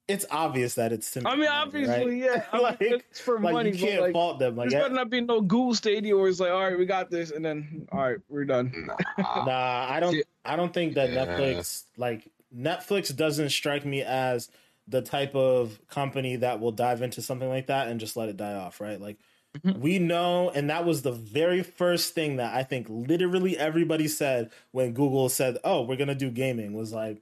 [0.08, 1.12] it's obvious that it's.
[1.12, 2.44] to I mean, money, obviously, right?
[2.54, 3.70] yeah, Like- it's for Like money.
[3.72, 4.56] you but, can't like, fault them.
[4.58, 7.10] Like, there's better not be no Google Stadia where it's like, all right, we got
[7.12, 8.74] this, and then all right, we're done.
[9.18, 9.46] Nah.
[9.46, 10.16] nah, I don't.
[10.16, 10.24] Yeah.
[10.44, 11.28] I don't think that Yeah.
[11.28, 14.50] Netflix like Netflix doesn't strike me as
[14.88, 18.38] the type of company that will dive into something like that and just let it
[18.38, 19.00] die off, right?
[19.00, 19.18] Like
[19.58, 19.80] Mhm.
[19.80, 24.50] we know, and that was the very first thing that I think literally everybody said
[24.72, 27.22] when Google said, "Oh, we're gonna do gaming," was like,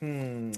[0.00, 0.52] "Hmm,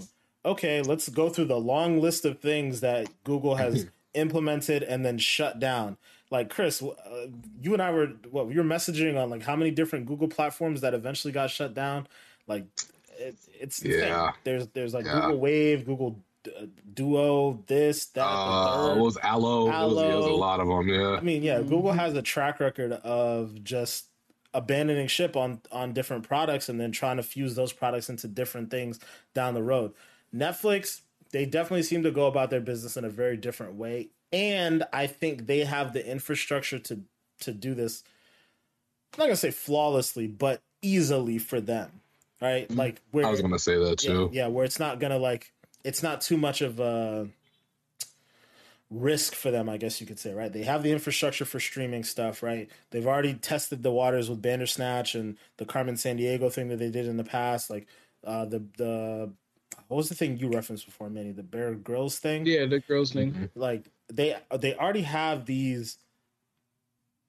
[0.44, 5.18] okay, let's go through the long list of things that Google has implemented and then
[5.18, 5.96] shut down."
[6.30, 7.26] Like Chris, uh,
[7.60, 10.80] you and I were what we were messaging on like how many different Google platforms
[10.80, 12.08] that eventually got shut down.
[12.46, 12.64] Like
[13.62, 13.82] it's.
[13.84, 14.32] Yeah.
[14.44, 15.20] There's there's like Yeah.
[15.22, 18.22] Google Wave, Google uh, Duo, this that.
[18.24, 19.66] Uh, was Allo.
[19.66, 20.88] Was, was a lot of them.
[20.88, 21.16] Yeah.
[21.16, 24.06] I mean, yeah, Google has a track record of just
[24.54, 28.70] abandoning ship on on different products and then trying to fuse those products into different
[28.70, 29.00] things
[29.34, 29.92] down the road.
[30.34, 34.84] Netflix, they definitely seem to go about their business in a very different way, and
[34.92, 37.00] I think they have the infrastructure to
[37.40, 38.02] to do this.
[39.14, 42.01] I'm not gonna say flawlessly, but easily for them,
[42.42, 42.70] right?
[42.70, 44.28] Like where I was gonna say that too.
[44.32, 45.52] yeah, where it's not gonna like
[45.84, 47.28] it's not too much of a
[48.90, 50.52] risk for them, I guess you could say, right?
[50.52, 52.68] They have the infrastructure for streaming stuff, right?
[52.90, 57.06] They've already tested the waters with Bandersnatch and the Carmen Sandiego thing that they did
[57.06, 57.86] in the past, like
[58.24, 59.32] uh the the
[59.88, 61.32] what was the thing you referenced before, Manny?
[61.32, 62.44] The Bear Grylls thing?
[62.46, 63.32] Yeah, the Grylls thing.
[63.32, 63.50] Mhm.
[63.54, 65.96] like they they already have these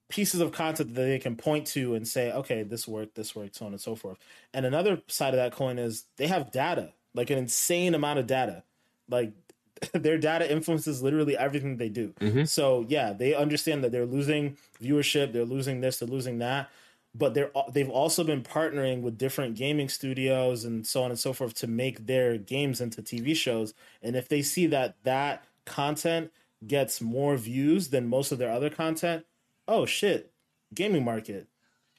[0.08, 3.56] pieces of content that they can point to and say okay this worked this worked
[3.56, 4.18] so on and so forth
[4.52, 8.26] and another side of that coin is they have data like an insane amount of
[8.26, 8.62] data
[9.08, 9.32] like
[9.92, 12.46] their data influences literally everything they do Mhm.
[12.48, 16.70] so yeah they understand that they're losing viewership they're losing this they're losing that
[17.16, 21.32] but they're they've also been partnering with different gaming studios and so on and so
[21.32, 23.72] forth to make their games into TV shows.
[24.02, 26.32] And if they see that that content
[26.66, 29.24] gets more views than most of their other content,
[29.68, 30.32] oh shit,
[30.74, 31.48] gaming market,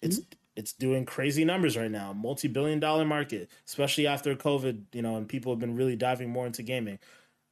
[0.01, 0.21] it's
[0.55, 5.17] it's doing crazy numbers right now, multi billion dollar market, especially after COVID, you know,
[5.17, 6.99] and people have been really diving more into gaming.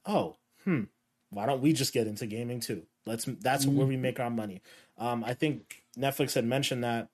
[0.05, 0.83] Oh, hmm,
[1.29, 2.83] why don't we just get into gaming too?
[3.05, 4.61] Let's that's where we make our money.
[4.97, 7.09] Um, I think Netflix had mentioned that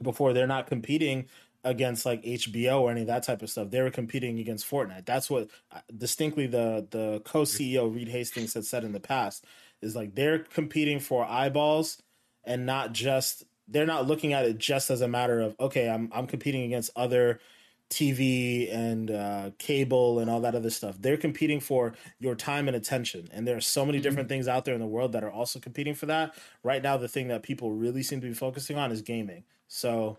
[0.00, 1.26] before they're not competing
[1.64, 3.70] against like HBO or any of that type of stuff.
[3.70, 5.04] They were competing against Fortnite.
[5.04, 9.44] That's what uh, distinctly the the co-CEO Reed Hastings had said in the past
[9.82, 12.00] is like they're competing for eyeballs
[12.44, 16.10] and not just they're not looking at it just as a matter of okay, I'm
[16.12, 17.40] I'm competing against other
[17.90, 20.96] TV and uh, cable and all that other stuff.
[20.98, 23.28] They're competing for your time and attention.
[23.32, 25.60] And there are so many different things out there in the world that are also
[25.60, 26.34] competing for that.
[26.62, 29.44] Right now, the thing that people really seem to be focusing on is gaming.
[29.68, 30.16] So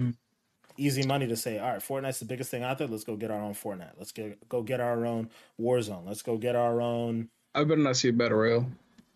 [0.77, 2.87] easy money to say, all right, Fortnite's the biggest thing out there.
[2.87, 3.93] Let's go get our own Fortnite.
[3.97, 6.05] Let's get go get our own Warzone.
[6.05, 7.29] Let's go get our own.
[7.55, 8.67] I better not see a battle royale.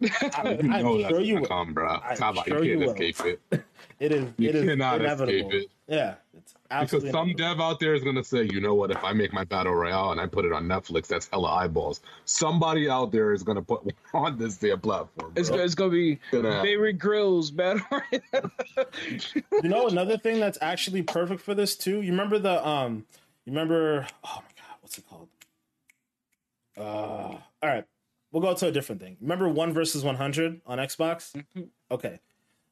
[0.01, 1.47] I, You I'm know sure that's you gonna will.
[1.47, 1.87] come, bro.
[1.87, 2.91] I'm Talk about sure you you can't will.
[2.91, 3.63] escape it.
[3.99, 4.29] It is.
[4.37, 5.51] You it is cannot inevitable.
[5.51, 5.71] escape it.
[5.87, 7.55] Yeah, it's absolutely Because absolutely some inevitable.
[7.55, 8.91] dev out there is gonna say, you know what?
[8.91, 12.01] If I make my battle royale and I put it on Netflix, that's hella eyeballs.
[12.25, 13.81] Somebody out there is gonna put
[14.13, 15.33] on this their platform.
[15.35, 15.59] It's, bro.
[15.59, 18.51] it's gonna be Gonna favorite Grylls battle royale.
[19.63, 23.05] you know another thing that's actually perfect for this too you remember the um
[23.45, 25.27] you remember oh my god what's it called
[26.77, 27.85] uh all right
[28.37, 31.63] we'll go to a different thing remember one versus 100 on xbox mm-hmm.
[31.89, 32.19] okay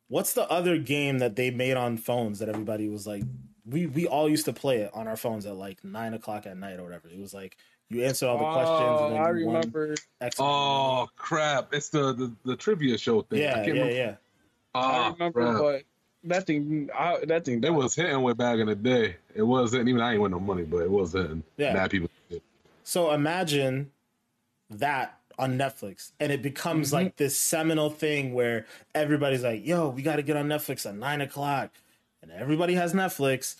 [0.07, 3.23] what's the other game that they made on phones that everybody was like
[3.65, 6.55] we we all used to play it on our phones at like nine o'clock at
[6.55, 7.57] night or whatever it was like
[7.89, 9.95] you answer all the questions and then Oh, I remember.
[10.21, 11.71] X Oh crap!
[11.73, 13.39] It's the, the the trivia show thing.
[13.39, 13.93] I yeah can't yeah remember.
[13.95, 14.15] yeah
[14.73, 15.61] ah, I Oh, remember, crap.
[15.61, 15.81] but
[16.23, 17.63] that thing, I, that thing.
[17.63, 19.17] It was hitting way back in the day.
[19.35, 21.43] It wasn't even I ain't win no money, but it was hitting.
[21.57, 21.73] Yeah.
[21.73, 22.09] Mad people.
[22.83, 23.91] So imagine
[24.71, 26.95] that on Netflix, and it becomes Mm-hmm.
[26.95, 30.95] like this seminal thing where everybody's like, "Yo, we got to get on Netflix at
[30.95, 31.71] nine o'clock,"
[32.21, 33.55] and everybody has Netflix.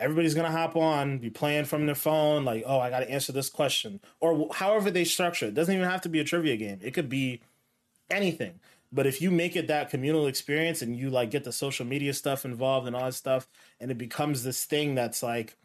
[0.00, 3.32] everybody's gonna hop on, be playing from their phone, like, oh, I got to answer
[3.32, 5.54] this question, or however they structure it.
[5.54, 6.78] Doesn't even have to be a trivia game.
[6.82, 7.40] It could be
[8.10, 8.60] anything.
[8.92, 12.14] But if you make it that communal experience and you like get the social media
[12.14, 13.48] stuff involved and all that stuff,
[13.80, 15.56] and it becomes this thing that's like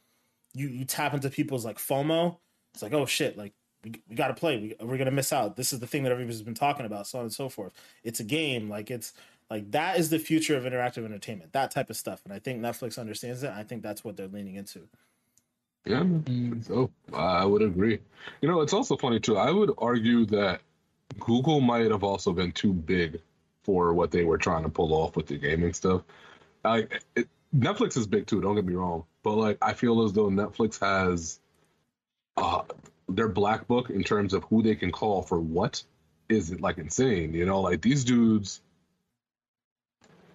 [0.54, 2.38] you you tap into people's like FOMO.
[2.74, 3.54] It's like, oh shit, like
[3.84, 4.76] we, got to play.
[4.80, 5.56] We, we're gonna miss out.
[5.56, 7.74] This is the thing that everybody's been talking about, so on and so forth.
[8.04, 8.70] It's a game.
[8.70, 9.14] Like it's
[9.50, 11.54] like that is the future of interactive entertainment.
[11.54, 13.52] That type of stuff, and I think Netflix understands it.
[13.52, 14.88] I think that's what they're leaning into.
[15.86, 16.04] Yeah,
[16.62, 18.00] so I would agree.
[18.42, 19.38] You know, it's also funny too.
[19.38, 20.62] I would argue that
[21.20, 23.20] Google might have also been too big
[23.64, 26.04] for what they were trying to pull off with the gaming stuff.
[26.64, 28.42] Like it, Netflix is big too.
[28.42, 31.40] Don't get me wrong, but like I feel as though Netflix has
[32.38, 32.62] uh,
[33.10, 35.84] their black book in terms of who they can call for what
[36.30, 37.34] is like insane.
[37.34, 38.62] You know, like these dudes.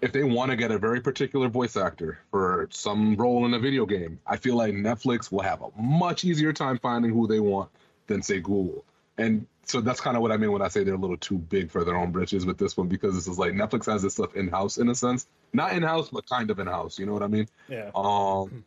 [0.00, 3.58] If they want to get a very particular voice actor for some role in a
[3.58, 7.40] video game, I feel like Netflix will have a much easier time finding who they
[7.40, 7.70] want
[8.06, 8.84] than say Google.
[9.18, 11.36] And so that's kind of what I mean when I say they're a little too
[11.36, 14.14] big for their own britches with this one because this is like Netflix has this
[14.14, 16.98] stuff in house in a sense, not in house but kind of in house.
[16.98, 17.48] You know what I mean?
[17.68, 17.90] Yeah.
[17.94, 18.64] Um.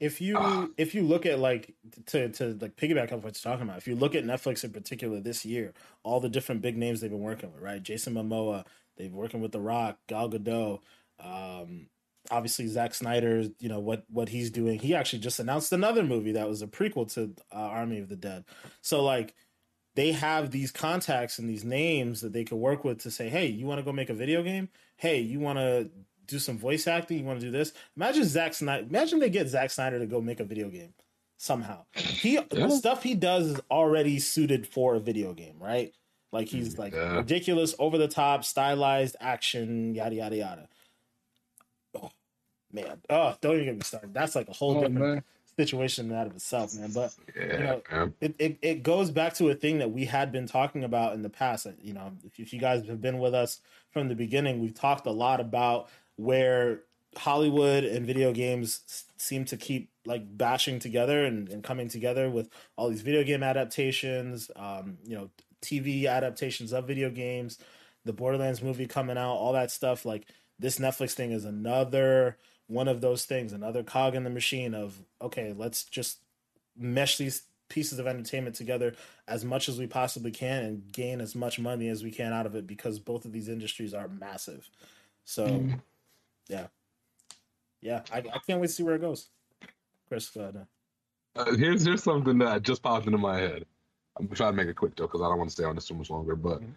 [0.00, 1.74] If you uh, if you look at like
[2.06, 4.70] to to like piggyback off what you're talking about, if you look at Netflix in
[4.70, 5.72] particular this year,
[6.04, 7.82] all the different big names they've been working with, right?
[7.82, 8.64] Jason Momoa,
[8.96, 10.80] they've been working with The Rock, Gal Gadot,
[11.18, 11.88] um,
[12.30, 14.78] obviously Zack Snyder, you know what what he's doing.
[14.78, 18.16] He actually just announced another movie that was a prequel to uh, Army of the
[18.16, 18.44] Dead.
[18.80, 19.34] So like
[19.94, 23.46] they have these contacts and these names that they could work with to say, hey,
[23.46, 24.68] you want to go make a video game?
[24.96, 25.90] Hey, you want to
[26.28, 27.18] do some voice acting?
[27.18, 27.72] You want to do this?
[27.96, 28.86] Imagine Zack Snyder.
[28.88, 30.94] Imagine they get Zack Snyder to go make a video game
[31.38, 31.84] somehow.
[31.94, 32.42] He yeah.
[32.50, 35.92] the stuff he does is already suited for a video game, right?
[36.30, 37.16] Like he's like yeah.
[37.16, 40.68] ridiculous, over the top, stylized action, yada yada yada.
[42.00, 42.10] Oh
[42.72, 44.14] man, oh don't even get me started.
[44.14, 44.98] That's like a whole oh, different.
[44.98, 45.24] Man
[45.58, 46.92] situation in that of itself, man.
[46.92, 50.30] But yeah, you know, it, it, it goes back to a thing that we had
[50.30, 51.66] been talking about in the past.
[51.82, 53.60] You know, if, if you guys have been with us
[53.90, 55.88] from the beginning, we've talked a lot about
[56.18, 56.80] where
[57.16, 62.50] Hollywood and video games seem to keep like bashing together and, and coming together with
[62.76, 65.30] all these video game adaptations, um, you know,
[65.62, 67.58] TV adaptations of video games,
[68.04, 70.04] the Borderlands movie coming out, all that stuff.
[70.04, 70.26] Like
[70.58, 75.00] this Netflix thing is another one of those things, another cog in the machine of
[75.22, 76.18] okay, let's just
[76.76, 78.94] mesh these pieces of entertainment together
[79.28, 82.46] as much as we possibly can and gain as much money as we can out
[82.46, 84.68] of it because both of these industries are massive.
[85.24, 85.80] So, mm.
[86.48, 86.66] Yeah,
[87.80, 89.28] yeah, I, I, can't wait to see where it goes.
[90.08, 90.66] Chris, go ahead.
[91.36, 93.64] Uh, here's here's something that just popped into my head.
[94.18, 95.86] I'm trying to make it quick though because I don't want to stay on this
[95.86, 96.34] too much longer.
[96.34, 96.72] But mm-hmm.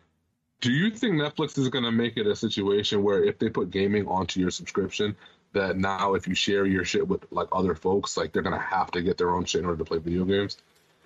[0.60, 3.72] do you think Netflix is going to make it a situation where if they put
[3.72, 5.16] gaming onto your subscription,
[5.54, 8.92] that now if you share your shit with like other folks, like they're gonna have
[8.92, 10.58] to get their own shit in order to play video games.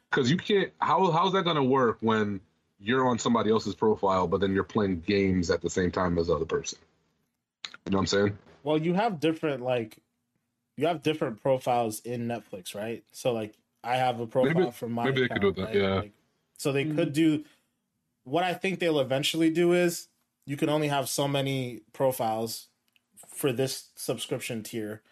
[0.10, 0.72] Because you can't.
[0.80, 2.42] How how's that gonna work when
[2.80, 6.28] you're on somebody else's profile, but then you're playing games at the same time as
[6.28, 6.78] the other person?
[7.86, 8.38] You know what I'm saying?
[8.66, 10.00] Well, you have different like
[10.76, 13.04] you have different profiles in Netflix, right?
[13.12, 13.54] So like
[13.84, 15.76] I have a profile maybe, from my maybe account, they could do that, right?
[15.76, 15.96] yeah.
[16.00, 16.14] Like,
[16.58, 16.96] so they mm-hmm.
[16.96, 17.44] could do.
[18.24, 20.08] What I think they'll eventually do is
[20.48, 22.70] you can only have so many profiles
[23.28, 25.04] for this subscription tier.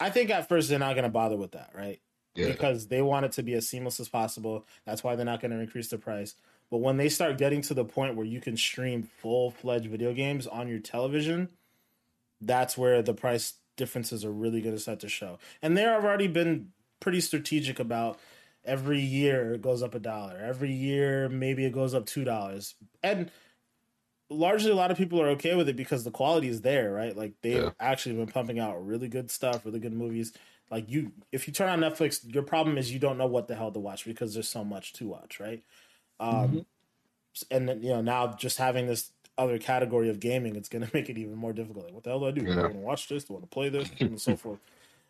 [0.00, 2.00] I think at first they're not going to bother with that, right?
[2.34, 2.46] Yeah.
[2.46, 4.64] Because they want it to be as seamless as possible.
[4.86, 6.34] That's why they're not going to increase the price.
[6.70, 10.14] But when they start getting to the point where you can stream full fledged video
[10.14, 11.50] games on your television,
[12.40, 15.38] that's where the price differences are really going to start to show.
[15.62, 16.68] And they have already been
[17.00, 18.18] pretty strategic about
[18.64, 20.38] every year it goes up a dollar.
[20.38, 22.74] Every year maybe it goes up two dollars.
[23.02, 23.30] And
[24.28, 27.16] largely a lot of people are okay with it because the quality is there, right?
[27.16, 27.70] Like they've yeah.
[27.80, 30.32] actually been pumping out really good stuff, really good movies.
[30.70, 33.56] Like you, if you turn on Netflix, your problem is you don't know what the
[33.56, 35.62] hell to watch because there's so much to watch, right?
[36.20, 36.58] Um, mm-hmm.
[37.50, 39.10] And you know, now just having this
[39.40, 41.86] other category of gaming, it's going to make it even more difficult.
[41.86, 42.42] Like, what the hell do I do?
[42.42, 42.54] Yeah.
[42.54, 43.24] Do I want to watch this?
[43.24, 43.90] Do I want to play this?
[44.00, 44.58] and so forth.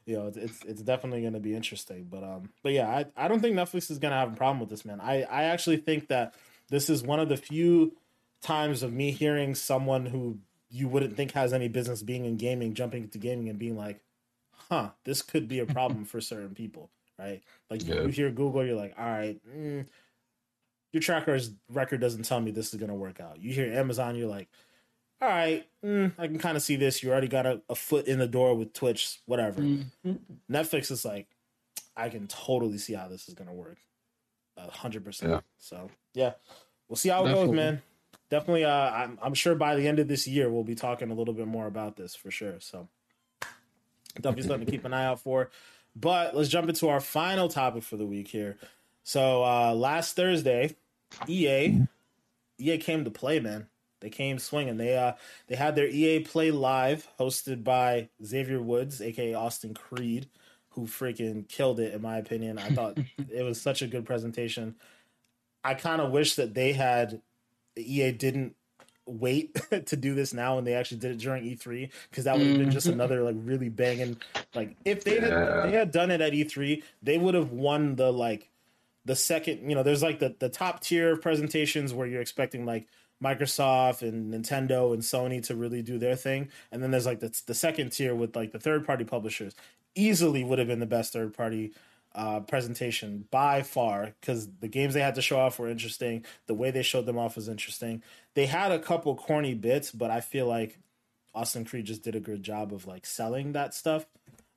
[0.07, 2.09] You know, it's it's definitely going to be interesting.
[2.11, 4.61] But um, but yeah, I I don't think Netflix is going to have a problem
[4.61, 5.01] with this, man.
[5.01, 6.35] I I actually think that
[6.71, 7.93] this is one of the few
[8.41, 10.39] times of me hearing someone who
[10.71, 14.01] you wouldn't think has any business being in gaming jumping into gaming and being like,
[14.71, 17.43] huh, this could be a problem for certain people, right?
[17.69, 18.03] Like yeah.
[18.03, 19.87] you hear Google, you're like, all right, mm,
[20.93, 23.41] your tracker's record doesn't tell me this is going to work out.
[23.41, 24.49] You hear Amazon, you're like,
[25.21, 27.03] all right, mm, I can kind of see this.
[27.03, 29.61] You already got a, a, foot in the door with Twitch, whatever.
[29.61, 30.13] Mm-hmm.
[30.51, 31.29] Netflix is like,
[31.97, 33.79] I can totally see how this is going to work.
[34.57, 35.43] A hundred percent.
[35.59, 36.33] So yeah,
[36.89, 37.47] we'll see how it Definitely.
[37.47, 37.83] goes, man
[38.31, 41.15] definitely uh, I'm, I'm sure by the end of this year we'll be talking a
[41.15, 42.89] little bit more about this for sure so
[44.17, 45.51] Definitely something to keep an eye out for.
[45.95, 48.57] But let's jump into our final topic for the week here.
[49.03, 50.77] So uh last Thursday,
[51.29, 51.87] EA
[52.59, 53.67] EA came to play, man.
[54.01, 54.77] They came swinging.
[54.77, 55.13] They uh
[55.47, 60.29] they had their EA Play Live hosted by Xavier Woods, aka Austin Creed,
[60.71, 62.59] who freaking killed it in my opinion.
[62.59, 62.99] I thought
[63.31, 64.75] it was such a good presentation.
[65.63, 67.21] I kind of wish that they had
[67.77, 68.57] EA didn't
[69.07, 69.55] wait
[69.87, 72.59] to do this now and they actually did it during E3 because that would have
[72.59, 74.17] been just another like really banging
[74.55, 75.57] like if they had Yeah.
[75.59, 78.49] if they had done it at E3 they would have won the like
[79.05, 82.65] the second you know there's like the the top tier of presentations where you're expecting
[82.67, 82.87] like
[83.23, 87.39] Microsoft and Nintendo and Sony to really do their thing and then there's like the
[87.47, 89.55] the second tier with like the third party publishers
[89.95, 91.73] easily would have been the best third party
[92.15, 96.25] uh, presentation by far because the games they had to show off were interesting.
[96.47, 98.03] The way they showed them off was interesting.
[98.35, 100.79] They had a couple corny bits, but I feel like
[101.35, 104.07] Austin Creed just did a good job of like selling that stuff.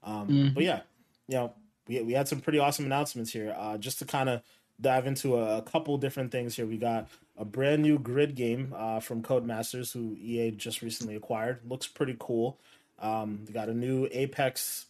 [0.04, 0.82] Um, But yeah,
[1.28, 1.54] you know,
[1.88, 3.56] we we had some pretty awesome announcements here.
[3.58, 4.42] Uh, just to kind of
[4.82, 6.66] dive into a, a couple different things here.
[6.66, 7.08] We got
[7.38, 11.60] a brand new grid game uh, from Codemasters, who EA just recently acquired.
[11.68, 12.60] Looks pretty cool.
[13.00, 14.86] Um, we got a new Apex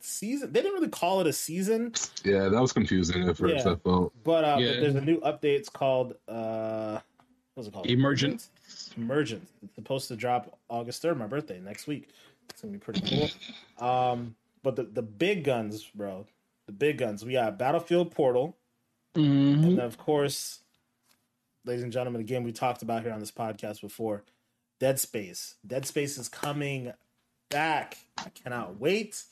[0.00, 0.52] season.
[0.52, 1.92] They didn't really call it a season.
[2.24, 3.66] Yeah, that was confusing at first.
[3.66, 3.72] Yeah.
[3.72, 4.12] I felt.
[4.24, 4.80] But uh, Yeah.
[4.80, 5.56] there's a new update.
[5.56, 7.00] It's called uh,
[7.54, 7.86] what's it called?
[7.86, 8.48] Emergent.
[8.96, 9.46] Emergent.
[9.62, 12.08] It's supposed to drop August third, my birthday next week.
[12.50, 13.02] It's gonna be pretty
[13.78, 13.86] cool.
[13.86, 14.34] Um,
[14.70, 16.26] but the the big guns, bro,
[16.66, 17.24] the big guns.
[17.24, 18.56] We got Battlefield Portal,
[19.14, 19.64] Mhm.
[19.64, 20.60] and then of course,
[21.64, 24.24] ladies and gentlemen, the game we talked about here on this podcast before,
[24.78, 25.54] Dead Space.
[25.66, 26.92] Dead Space is coming
[27.48, 27.98] back.
[28.18, 29.24] I cannot wait.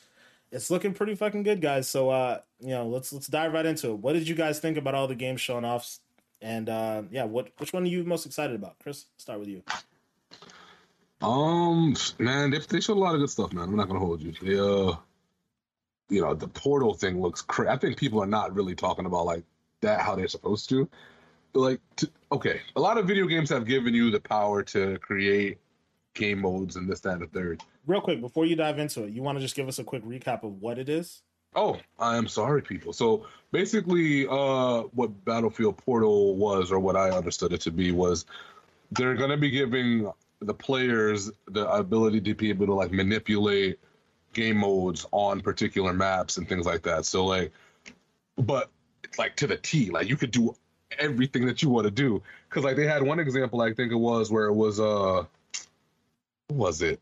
[0.52, 1.88] It's looking pretty fucking good, guys.
[1.88, 3.98] So uh, you know, let's let's dive right into it.
[3.98, 5.98] What did you guys think about all the games showing off?
[6.40, 8.78] And uh yeah, what which one are you most excited about?
[8.78, 9.62] Chris, start with you.
[11.22, 13.64] Um, man, they, they showed a lot of good stuff, man.
[13.64, 14.32] I'm not gonna hold you.
[14.42, 14.96] They, uh,
[16.08, 17.70] you know, the portal thing looks crazy.
[17.70, 19.44] I think people are not really talking about like
[19.80, 20.88] that how they're supposed to.
[21.54, 25.58] Like, to, okay, a lot of video games have given you the power to create
[26.14, 27.62] game modes and this, that, and the third.
[27.86, 30.04] Real quick, before you dive into it, you want to just give us a quick
[30.04, 31.22] recap of what it is?
[31.54, 32.92] Oh, I am sorry, people.
[32.92, 38.26] So basically, uh, what Battlefield Portal was, or what I understood it to be, was
[38.92, 43.78] they're going to be giving the players the ability to be able to like manipulate
[44.36, 47.04] game modes on particular maps and things like that.
[47.06, 47.52] So like,
[48.38, 48.70] but
[49.18, 50.54] like to the T, like you could do
[50.98, 52.22] everything that you want to do.
[52.48, 55.24] Because like they had one example, I think it was where it was uh,
[56.48, 57.00] what was it?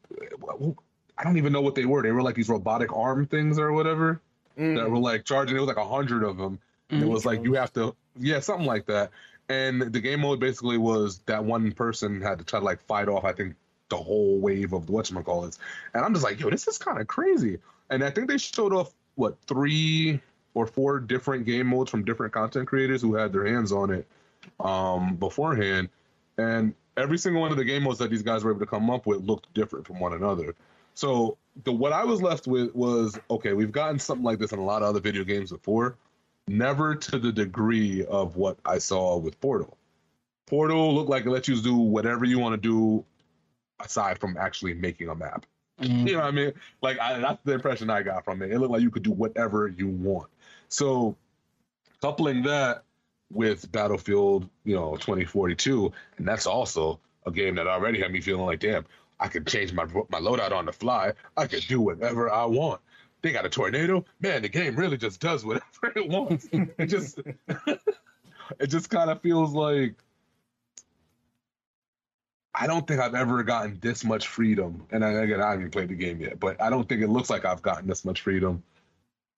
[1.18, 2.02] I don't even know what they were.
[2.02, 4.22] They were like these robotic arm things or whatever
[4.56, 4.76] Mm.
[4.76, 5.56] that were like charging.
[5.56, 6.60] It was like a hundred of them.
[6.90, 9.10] And it was like you have to, yeah, something like that.
[9.48, 13.08] And the game mode basically was that one person had to try to like fight
[13.08, 13.24] off.
[13.24, 13.56] I think
[13.96, 15.58] the whole wave of what's call whatchamacallits.
[15.94, 17.58] And I'm just like, yo, this is kind of crazy.
[17.90, 20.20] And I think they showed off what three
[20.54, 24.06] or four different game modes from different content creators who had their hands on it
[24.58, 25.88] um, beforehand.
[26.38, 28.90] And every single one of the game modes that these guys were able to come
[28.90, 30.56] up with looked different from one another.
[30.94, 34.58] So the what I was left with was okay, we've gotten something like this in
[34.58, 35.96] a lot of other video games before,
[36.48, 39.76] never to the degree of what I saw with Portal.
[40.46, 43.04] Portal looked like it lets you do whatever you want to do
[43.80, 45.46] aside from actually making a map.
[45.80, 46.06] Mhm.
[46.06, 46.52] You know what I mean?
[46.82, 48.52] Like I, that's the impression I got from it.
[48.52, 50.28] It looked like you could do whatever you want.
[50.68, 51.16] So
[52.00, 52.84] coupling that
[53.32, 58.46] with Battlefield, you know, 2042, and that's also a game that already had me feeling
[58.46, 58.84] like, damn,
[59.18, 61.12] I could change my my loadout on the fly.
[61.36, 62.80] I could do whatever I want.
[63.22, 64.42] They got a tornado, man.
[64.42, 65.64] The game really just does whatever
[65.96, 66.46] it wants.
[66.52, 67.18] it just,
[68.60, 69.94] it just kind of feels like
[72.54, 74.86] I don't think I've ever gotten this much freedom.
[74.90, 77.28] And I, again, I haven't played the game yet, but I don't think it looks
[77.28, 78.62] like I've gotten this much freedom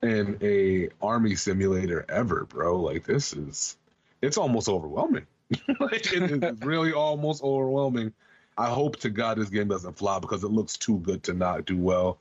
[0.03, 2.81] in a army simulator ever, bro.
[2.81, 3.79] Like this is,
[4.21, 5.27] it's almost overwhelming.
[5.81, 8.13] like, it is really almost overwhelming.
[8.59, 11.65] I hope to God this game doesn't flop because it looks too good to not
[11.65, 12.19] do well.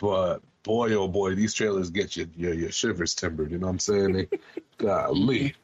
[0.00, 3.50] But boy, oh boy, these trailers get you your, your shivers timbered.
[3.50, 4.12] You know what I'm saying?
[4.12, 4.28] They,
[4.78, 5.54] golly.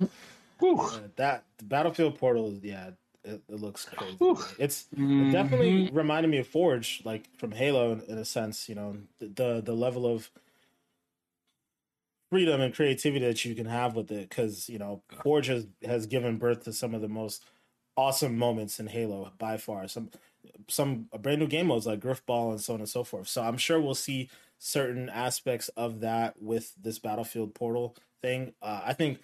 [0.63, 2.91] Uh, that Battlefield Portal is yeah,
[3.25, 4.29] it, it looks crazy.
[4.59, 5.31] It's it Mhm.
[5.31, 8.69] definitely reminded me of Forge, like from Halo, in, in a sense.
[8.69, 10.31] You know, the, the the level of
[12.31, 16.07] freedom and creativity that you can have with it, because you know, Forge has has
[16.07, 17.45] given birth to some of the most
[17.97, 19.87] awesome moments in Halo by far.
[19.89, 20.11] Some
[20.69, 23.29] some brand new game modes like Grifball and so on and so forth.
[23.29, 28.55] So I'm sure we'll see certain aspects of that with this Battlefield Portal thing.
[28.63, 29.23] Uh, I think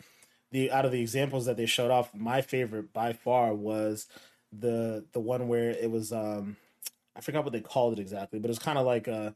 [0.51, 4.07] the out of the examples that they showed off, my favorite by far was
[4.53, 6.57] the the one where it was um
[7.16, 9.34] I forgot what they called it exactly, but it's kind of like a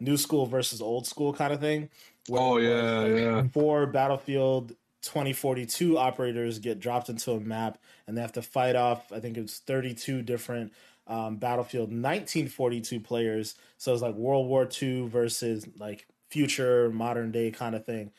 [0.00, 1.90] new school versus old school kind of thing.
[2.28, 3.42] where Oh yeah, like, yeah.
[3.52, 9.12] Four Battlefield 2042 operators get dropped into a map, and they have to fight off.
[9.12, 10.72] I think it's 32 different
[11.06, 13.54] um, Battlefield 1942 players.
[13.76, 18.10] So it's like World War II versus like future modern day kind of thing.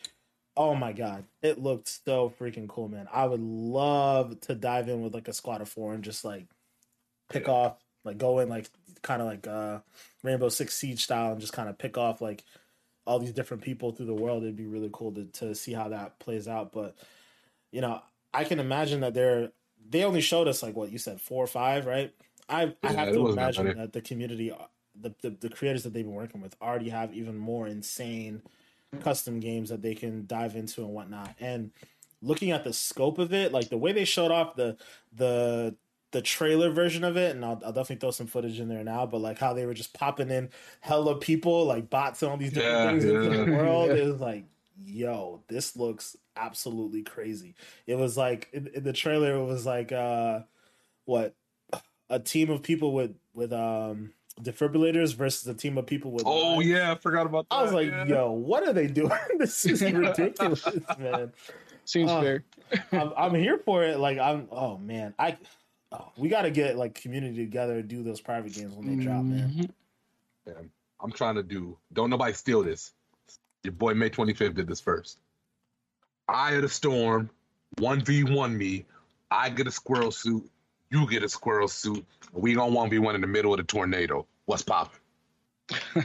[0.58, 3.08] Oh my god, it looked so freaking cool, man.
[3.12, 6.47] I would love to dive in with like a squad of four and just like
[7.30, 8.70] pick off, like go in like
[9.01, 9.80] kind of like uh
[10.24, 12.43] Rainbow Six Siege style and just kind of pick off like
[13.06, 14.43] all these different people through the world.
[14.43, 16.72] It'd be really cool to to see how that plays out.
[16.72, 16.95] But
[17.72, 18.01] you know,
[18.34, 19.51] I can imagine that they're
[19.89, 22.14] they only showed us like what you said four or five, right?
[22.49, 24.53] I I have to wasn't that imagine that the community,
[24.99, 28.41] the, the the creators that they've been working with already have even more insane
[29.02, 31.36] custom games that they can dive into and whatnot.
[31.39, 31.72] And
[32.22, 34.78] looking at the scope of it, like the way they showed off the
[35.14, 35.76] the
[36.12, 39.06] the trailer version of it, and I'll, I'll definitely throw some footage in there now.
[39.06, 40.50] But like how they were just popping in
[40.82, 43.96] hella people, like bots and all these different Yeah, things into the world, Yeah.
[43.96, 44.46] it was like,
[44.78, 47.56] yo, this looks absolutely crazy.
[47.86, 50.41] It was like in, in the trailer, it was like uh
[51.06, 51.36] what
[52.10, 56.56] a team of people with with um defibrillators versus a team of people with Oh
[56.56, 56.68] knives.
[56.68, 57.56] yeah, I forgot about that.
[57.56, 58.06] I was like, yeah.
[58.06, 59.12] yo, what are they doing?
[59.38, 60.66] this is ridiculous,
[61.00, 61.32] man.
[61.86, 62.44] Seems Uh, fair.
[62.92, 64.00] I'm, I'm here for it.
[64.00, 64.48] Like, I'm.
[64.52, 65.38] Oh man, I.
[65.92, 69.04] Oh, we got to get like community together and do those private games when they
[69.04, 69.70] drop, man.
[70.48, 70.70] Mhm.
[71.02, 71.78] I'm trying to do.
[71.94, 72.92] Don't nobody steal this.
[73.64, 75.20] Your boy May 25th did this first.
[76.28, 77.30] Eye of the storm,
[77.78, 78.86] one v one me.
[79.30, 80.50] I get a squirrel suit.
[80.90, 82.06] You get a squirrel suit.
[82.34, 84.26] We gonna one v one in the middle of the tornado.
[84.46, 85.00] What's popping?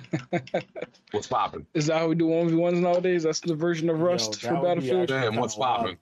[1.13, 1.67] What's popping?
[1.75, 3.25] Is that how we do one v ones nowadays?
[3.25, 5.03] That's the version of Rust that for would be Battlefield.
[5.11, 5.99] actually- Damn, what's kinda popping?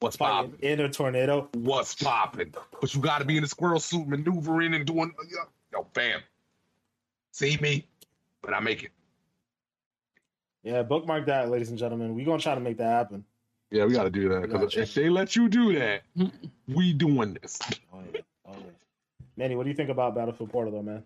[0.00, 0.68] What's Fighting popping?
[0.68, 1.48] in a tornado.
[1.52, 2.54] What's popping?
[2.80, 5.12] But you got to be in a squirrel suit, maneuvering and doing.
[5.18, 6.20] Uh, Yo, bam.
[7.32, 7.86] See me,
[8.40, 8.90] but I make it.
[10.62, 12.14] Yeah, bookmark that, ladies and gentlemen.
[12.14, 13.24] We gonna try to make that happen.
[13.70, 14.82] Yeah, we got to do that because Gotcha.
[14.82, 16.02] if they let you do that,
[16.68, 17.58] we doing this.
[17.92, 18.70] Oh yeah, oh yeah.
[19.36, 21.04] Manny, what do you think about Battlefield Portal, though, man?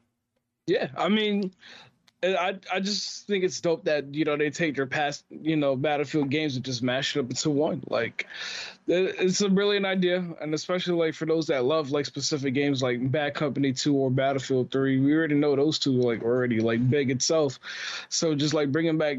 [0.67, 1.53] Yeah, I mean,
[2.23, 5.77] I I just think it's dope that you know they take their past you know
[5.77, 7.83] Battlefield games and just mash it up into one.
[7.87, 8.27] Like,
[8.87, 13.11] it's a brilliant idea, and especially like for those that love like specific games like
[13.11, 17.11] Bad Company Two or Battlefield Three, we already know those two like already like big
[17.11, 17.59] itself.
[18.09, 19.19] So just like bringing back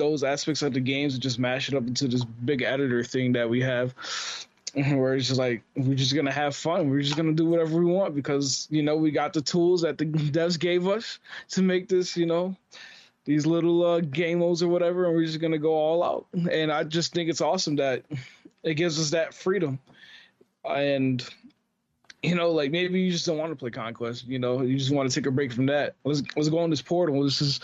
[0.00, 3.32] those aspects of the games and just mash it up into this big editor thing
[3.32, 3.94] that we have
[4.74, 6.88] where it's just like we're just gonna have fun.
[6.90, 9.98] We're just gonna do whatever we want because you know we got the tools that
[9.98, 10.04] the
[10.36, 11.18] devs gave us
[11.50, 12.56] to make this, you know,
[13.24, 16.26] these little uh, game modes or whatever, and we're just gonna go all out.
[16.50, 18.04] And I just think it's awesome that
[18.62, 19.78] it gives us that freedom.
[20.64, 21.26] And
[22.22, 24.26] you know, like maybe you just don't want to play Conquest.
[24.26, 25.94] You know, you just want to take a break from that.
[26.04, 27.22] Let's let's go on this portal.
[27.24, 27.60] This is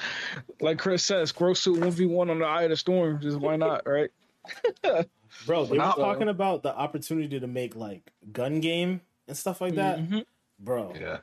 [0.60, 3.20] like Chris says, gross suit one v one on the eye of the storm.
[3.20, 4.10] Just why not, right?
[5.46, 9.60] Bro, they were Now- talking about the opportunity to make like gun game and stuff
[9.60, 9.98] like that.
[9.98, 10.24] Mhm.
[10.58, 11.18] Bro, Yeah.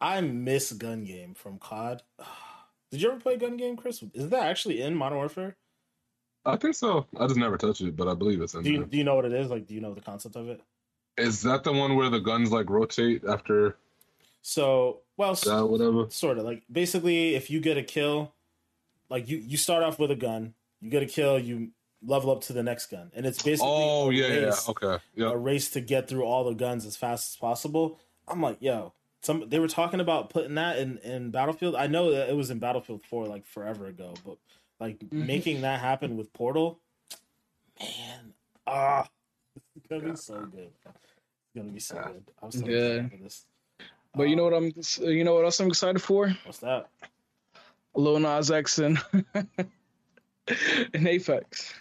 [0.00, 2.02] I miss gun game from COD.
[2.90, 4.02] Did you ever play gun game, Chris?
[4.14, 5.56] Is that actually in Modern Warfare?
[6.46, 7.06] I think so.
[7.18, 8.86] I just never touched it, but I believe it's in Do you there.
[8.86, 9.50] do you know what it is?
[9.50, 10.62] Like, do you know the concept of it?
[11.18, 13.76] Is that the one where the guns like rotate after
[14.42, 16.06] So, well, that, whatever?
[16.10, 18.32] sort of like basically, if you get a kill,
[19.10, 21.70] like you you start off with a gun, you get a kill, you
[22.06, 24.44] level up to the next gun, and it's basically Oh a yeah, yeah.
[24.46, 27.98] race- Okay, a race to get through all the guns as fast as possible.
[28.28, 31.74] I'm like, yo, some they were talking about putting that in in Battlefield.
[31.74, 34.38] I know that it was in Battlefield 4 like forever ago, but
[34.78, 35.26] like Mhm.
[35.26, 36.78] making that happen with Portal,
[37.80, 38.34] man,
[38.66, 39.10] ah, it's
[39.88, 40.70] gonna be so good.
[40.84, 42.02] It's gonna be so Yeah.
[42.12, 42.24] good.
[42.42, 42.76] I'm so Yeah.
[42.76, 43.46] excited for this.
[44.14, 46.28] But you know Um, what I'm you know what else I'm excited for?
[46.44, 46.88] What's that?
[47.94, 48.98] Lil Nas X and
[50.94, 51.74] and Apex.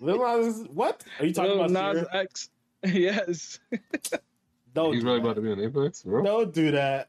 [0.00, 1.94] Lil Nas, what are you talking Lil about?
[1.94, 2.20] Nas Seer?
[2.20, 2.50] X.
[2.86, 3.58] Yes.
[4.74, 5.24] Don't He's do really that.
[5.24, 6.22] about to be on Apex, bro.
[6.22, 7.08] Don't do that.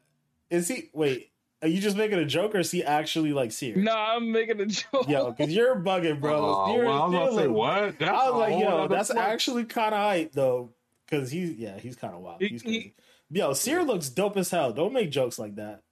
[0.50, 0.88] Is he?
[0.94, 1.30] Wait,
[1.62, 3.82] are you just making a joke, or is he actually like serious?
[3.82, 5.08] No, I'm making a joke.
[5.08, 6.34] Yo, because you're bugging, bro.
[6.36, 7.98] Oh, Seer- well, I was about to say what?
[7.98, 9.24] That's I was like, yo, that's point.
[9.24, 10.70] actually kind of hype though,
[11.08, 12.40] because he's yeah, he's kind of wild.
[12.42, 12.94] He- He's he- crazy.
[13.30, 14.72] Yo, Seer looks dope as hell.
[14.72, 15.82] Don't make jokes like that.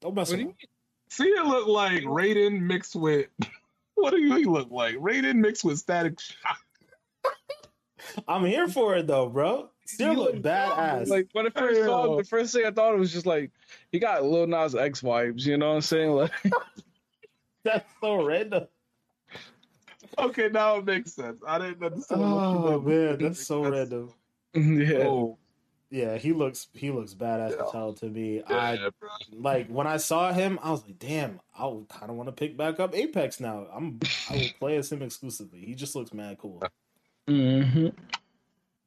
[0.00, 0.56] Don't mess What with do him.
[0.60, 0.68] you
[1.08, 3.26] See it look like Raiden mixed with
[3.94, 4.94] what do you look like?
[4.96, 6.58] Raiden mixed with Static Shock.
[8.28, 9.70] I'm here for it though, bro.
[9.86, 11.08] Seer You look look badass.
[11.08, 13.50] Like when I first saw him, the first thing I thought it was just like
[13.92, 15.44] he got Lil Nas X vibes.
[15.46, 16.10] You know what I'm saying?
[16.10, 16.32] Like,
[17.62, 18.66] that's so random.
[20.18, 21.42] Okay, now it makes sense.
[21.46, 22.20] I didn't understand.
[22.20, 22.86] what you Oh meant.
[22.86, 24.12] man, that's so random.
[24.54, 24.98] yeah.
[25.06, 25.36] Oh,
[25.90, 27.64] Yeah, he looks he looks badass Yeah.
[27.66, 28.42] as hell to me.
[28.48, 29.08] Yeah, I bro.
[29.32, 32.56] like when I saw him, I was like, damn, I kind of want to pick
[32.56, 33.66] back up Apex now.
[33.74, 33.98] I'm
[34.30, 35.60] I will play as him exclusively.
[35.60, 36.62] He just looks mad cool.
[37.28, 37.88] Mm-hmm.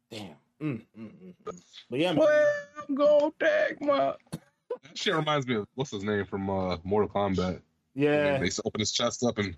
[0.10, 0.36] Damn.
[0.62, 1.62] Mm, mm, mm, mm.
[1.90, 2.52] But yeah, man, Well,
[2.94, 4.14] go take my.
[4.32, 7.62] That shit reminds me of what's his name from uh, Mortal Kombat.
[7.96, 9.56] yeah, They used open his chest up and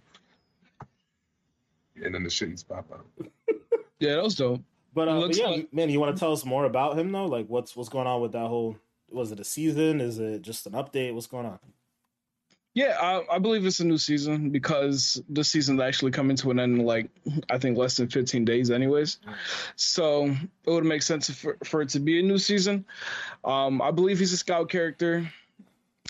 [2.03, 3.05] and then the shitties pop out.
[3.99, 4.61] Yeah, that was dope.
[4.95, 7.27] but, uh, but yeah, like- man, you want to tell us more about him though?
[7.27, 8.75] Like, what's what's going on with that whole?
[9.11, 10.01] Was it a season?
[10.01, 11.13] Is it just an update?
[11.13, 11.59] What's going on?
[12.73, 16.59] Yeah, I, I believe it's a new season because the season's actually coming to an
[16.59, 17.09] end in like
[17.49, 19.19] I think less than 15 days, anyways.
[19.75, 22.85] So it would make sense for, for it to be a new season.
[23.43, 25.29] Um, I believe he's a scout character,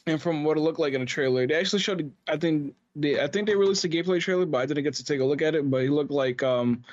[0.05, 2.12] and from what it looked like in the trailer, they actually showed.
[2.28, 5.03] I think they I think they released a gameplay trailer, but I didn't get to
[5.03, 5.68] take a look at it.
[5.68, 6.84] But he looked like um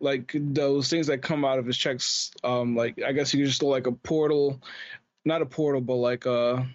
[0.00, 2.32] like those things that come out of his checks.
[2.42, 4.60] Um, like I guess you could just like a portal,
[5.24, 6.66] not a portal, but like a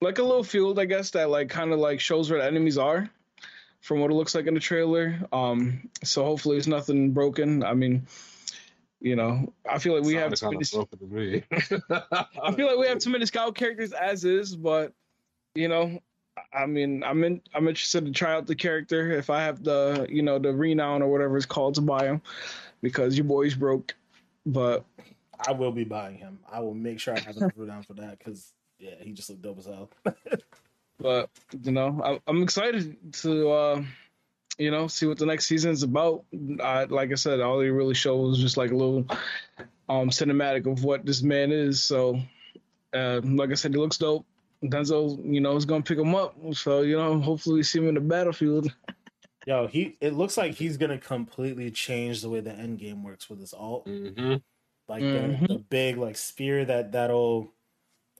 [0.00, 2.78] like a little field, I guess, that like kind of like shows where the enemies
[2.78, 3.08] are
[3.80, 5.18] from what it looks like in the trailer.
[5.32, 7.62] Um, so hopefully it's nothing broken.
[7.62, 8.06] I mean,
[9.00, 11.42] you know, I feel like we have too many, to me.
[11.50, 14.92] I feel like we have too many scout characters as is, but
[15.54, 16.00] you know,
[16.52, 20.06] I mean, I'm in, I'm interested to try out the character if I have the,
[20.08, 22.22] you know, the renown or whatever it's called to buy him,
[22.82, 23.94] because your boy's broke.
[24.46, 24.84] But
[25.46, 26.38] I will be buying him.
[26.50, 29.42] I will make sure I have a renown for that because yeah, he just looked
[29.42, 29.90] dope as hell.
[30.98, 31.30] but
[31.62, 33.82] you know I, i'm excited to uh
[34.58, 36.24] you know see what the next season is about
[36.62, 39.06] I, like i said all they really showed was just like a little
[39.88, 42.20] um cinematic of what this man is so
[42.92, 44.26] uh like i said he looks dope
[44.64, 47.88] denzel you know is gonna pick him up so you know hopefully we see him
[47.88, 48.74] in the battlefield
[49.46, 53.30] Yo, he it looks like he's gonna completely change the way the end game works
[53.30, 53.86] with his alt.
[53.86, 54.34] hmm
[54.86, 55.48] Like Mhm.
[55.48, 57.50] the, the big like spear that that'll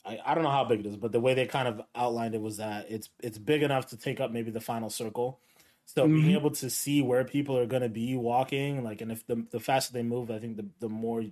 [0.05, 2.35] I, I don't know how big it is, but the way they kind of outlined
[2.35, 5.41] it was that it's it's big enough to take up maybe the final circle.
[5.87, 6.35] So being Mhm.
[6.35, 9.93] able to see where people are gonna be walking, like and if the the faster
[9.93, 11.25] they move, I think the the more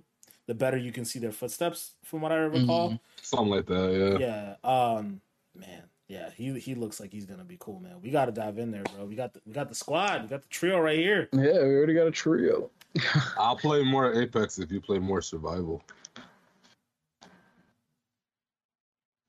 [0.47, 2.99] the better you can see their footsteps from what I recall.
[3.21, 4.55] Something like that, yeah.
[4.63, 4.95] Yeah.
[4.97, 5.21] Um
[5.55, 8.01] man, yeah, he he looks like he's gonna be cool, man.
[8.01, 9.05] We gotta dive in there, bro.
[9.05, 11.29] We got the we got the squad, we got the trio right here.
[11.33, 12.69] yeah we already got a trio
[13.37, 15.81] I'll play more Apex if you play more survival.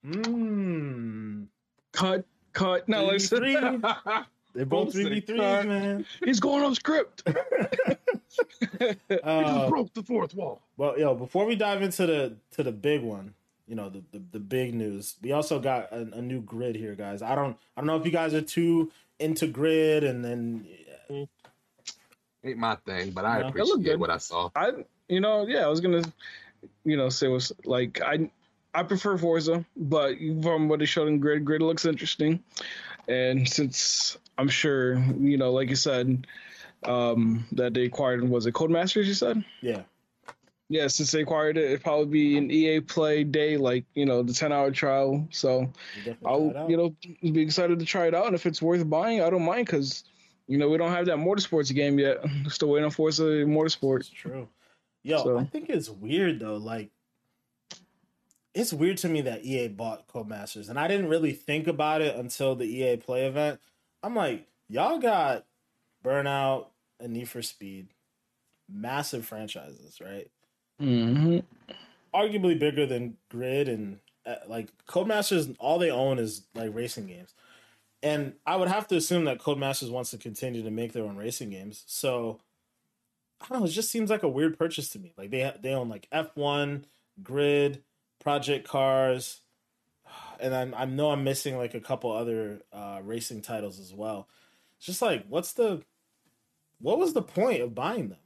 [0.06, 1.46] Mmm.
[1.92, 3.56] cut cut no listen Three.
[4.54, 6.04] They're both three v threes, man.
[6.24, 7.22] he's going off script
[9.22, 10.60] Uh, broke the fourth wall.
[10.76, 13.34] well, yo, before we dive into the to the big one,
[13.66, 15.16] you know, the the, the big news.
[15.22, 17.22] We also got a, a new grid here, guys.
[17.22, 20.66] I don't I don't know if you guys are too into grid, and then
[22.42, 23.46] Ain't my thing, but I No.
[23.46, 24.50] It appreciate what I saw.
[24.56, 24.70] I,
[25.08, 26.02] you know, yeah, I was gonna,
[26.84, 28.30] you know, say was like I,
[28.74, 32.42] I prefer Forza, but from what they showed in Grid, Grid looks interesting,
[33.08, 36.26] and since I'm sure, you know, like you said,
[36.84, 39.06] um, that they acquired was it Codemasters?
[39.06, 39.82] You said, yeah,
[40.68, 44.22] yeah, since they acquired it, it'd probably be an EA Play day, like you know,
[44.22, 45.26] the 10 hour trial.
[45.30, 45.66] So we
[46.04, 48.62] definitely try it I'll, you know, be excited to try it out, and if it's
[48.62, 50.04] worth buying, I don't mind because.
[50.48, 52.24] You know, we don't have that motorsports game yet.
[52.48, 54.00] Still waiting on Forza Motorsport.
[54.00, 54.48] It's true.
[55.04, 56.56] Yo, So- I think it's weird though.
[56.56, 56.90] Like,
[58.54, 62.16] it's weird to me that EA bought Codemasters, and I didn't really think about it
[62.16, 63.60] until the EA Play event.
[64.02, 65.46] I'm like, y'all got
[66.04, 67.88] Burnout and Need for Speed,
[68.68, 70.30] massive franchises, right?
[70.78, 71.40] hmm
[72.14, 75.54] Arguably bigger than Grid and uh, like Codemasters.
[75.60, 77.34] All they own is like racing games,
[78.02, 81.16] and I would have to assume that Codemasters wants to continue to make their own
[81.16, 81.84] racing games.
[81.86, 82.40] So
[83.40, 83.66] I don't know.
[83.66, 85.12] It just seems like a weird purchase to me.
[85.16, 86.86] Like they they own like F one,
[87.22, 87.82] Grid,
[88.20, 89.40] Project Cars,
[90.40, 94.28] and I'm, I know I'm missing like a couple other uh, racing titles as well.
[94.76, 95.82] It's just like, what's the,
[96.80, 98.18] what was the point of buying them?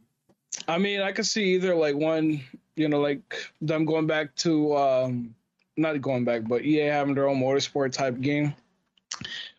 [0.69, 2.41] I mean, I could see either like one,
[2.77, 5.35] you know, like them going back to, um,
[5.77, 8.55] not going back, but EA having their own motorsport type game,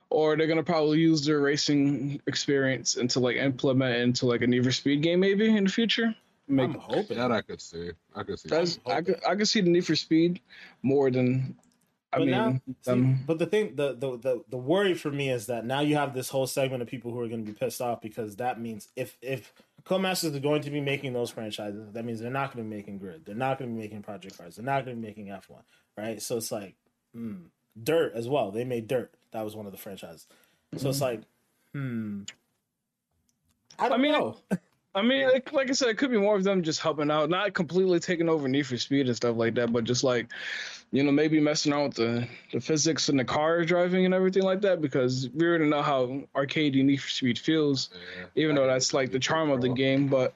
[0.10, 4.64] or they're gonna probably use their racing experience into like implement into like a Need
[4.64, 6.16] for Speed game maybe in the future.
[6.48, 7.18] Make I'm hoping.
[7.18, 7.92] That I could see.
[8.16, 8.50] I could see.
[8.50, 10.42] that's I'm could I could see the Need for Speed
[10.84, 11.56] more than
[12.14, 12.32] I But mean.
[12.32, 15.66] now- See, um, but the thing, the, the the the worry for me is that
[15.66, 18.00] now you have this whole segment of people who are going to be pissed off
[18.02, 19.54] because that means if if
[19.86, 22.76] Codemasters are going to be making those franchises, that means they're not going to be
[22.76, 25.08] making Grid, they're not going to be making Project Cars, they're not going to be
[25.08, 25.64] making F one,
[25.98, 26.22] right?
[26.22, 26.76] So it's like,
[27.14, 27.36] hmm.
[27.82, 28.52] Dirt as well.
[28.52, 29.14] They made Dirt.
[29.32, 30.28] That was one of the franchises.
[30.78, 31.22] So it's like,
[31.74, 32.22] hmm.
[33.78, 34.38] I don't I mean, know.
[34.96, 37.30] I mean, like, like I said, it could be more of them just helping out,
[37.30, 40.32] not completely taking over Need for Speed and stuff like that, but just like,
[40.92, 44.44] you know, maybe messing around with the, the physics and the car driving and everything
[44.44, 48.26] like that, because we already know how arcade Need for Speed feels, Yeah.
[48.36, 50.08] even though that's like the charm of the game.
[50.08, 50.34] But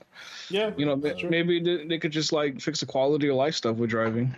[0.50, 3.56] Yeah, you know, that's maybe they, they could just like fix the quality of life
[3.56, 4.36] stuff with driving.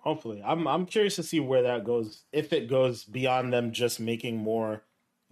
[0.00, 2.24] hopefully, I'm I'm curious to see where that goes.
[2.30, 4.82] If it goes beyond them just making more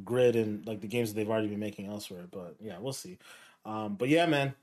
[0.03, 2.25] grid and like the games that they've already been making elsewhere.
[2.31, 3.19] But yeah, we'll see.
[3.65, 4.55] Um, but yeah, man,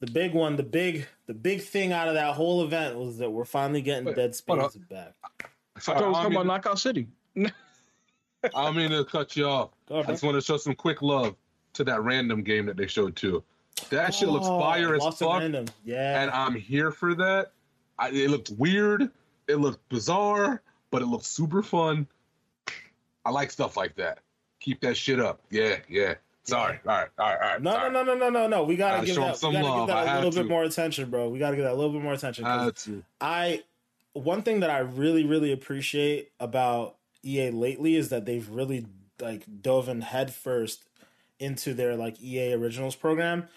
[0.00, 3.30] the big one, the big the big thing out of that whole event was that
[3.30, 5.14] we're finally getting Wait, Dead hold Space back.
[5.78, 7.08] So, I thought I was talking don't about Knockout City.
[7.36, 7.50] I
[8.64, 9.70] don't mean to cut you off.
[9.88, 11.36] Go I just want to show some quick love
[11.74, 13.42] to that random game that they showed too.
[13.90, 15.66] That shit looks Oh, fire as fuck, Random.
[15.84, 17.52] Yeah, and I'm here for that.
[17.98, 19.10] I, it looked weird,
[19.48, 22.06] it looked bizarre, but it looked super fun.
[23.24, 24.18] I like stuff like that.
[24.60, 25.40] Keep that shit up.
[25.50, 26.14] Yeah, yeah.
[26.44, 26.78] Sorry.
[26.86, 27.62] All right, all right, all right.
[27.62, 28.62] No, all no, no, no, no, no, no.
[28.64, 29.36] We gotta give that.
[29.36, 29.88] some We gotta love.
[29.88, 30.40] give that a little to.
[30.42, 31.28] bit more attention, bro.
[31.28, 32.44] We gotta give that a little bit more attention.
[32.44, 33.04] To.
[33.20, 33.62] I
[34.14, 38.86] one thing that I really, really appreciate about EA lately is that they've really
[39.20, 40.84] like dove in headfirst
[41.38, 43.48] into their like EA Originals program.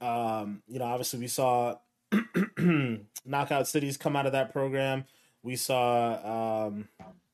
[0.00, 1.76] Um, you know, obviously we saw
[3.24, 5.04] Knockout Cities come out of that program.
[5.42, 6.88] We saw um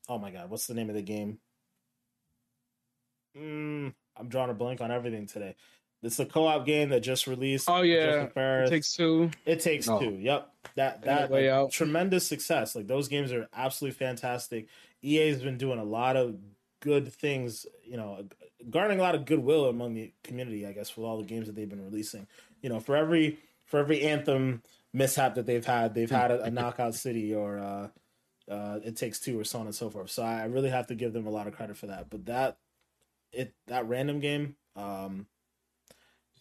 [0.09, 1.39] oh my god, what's the name of the game?
[3.37, 5.55] Mm, I'm drawing a blank on everything today.
[6.03, 7.67] It's the co-op game that just released.
[7.69, 9.31] Oh yeah, it takes two.
[9.45, 9.99] It takes Oh.
[9.99, 10.11] two.
[10.11, 10.49] Yep.
[10.75, 11.71] That that way like, out.
[11.71, 12.75] tremendous success.
[12.75, 14.67] Like those games are absolutely fantastic.
[15.03, 16.35] EA's been doing a lot of
[16.81, 18.23] good things, you know,
[18.69, 21.55] garnering a lot of goodwill among the community, I guess, with all the games that
[21.55, 22.27] they've been releasing.
[22.61, 24.61] You know, for every for every anthem
[24.93, 27.87] mishap that they've had, they've had a, a knockout city or uh
[28.51, 30.11] uh it takes two or so on and so forth.
[30.11, 32.11] So I, I really have to give them a lot of credit for that.
[32.11, 32.57] But that
[33.31, 35.27] it that random game, um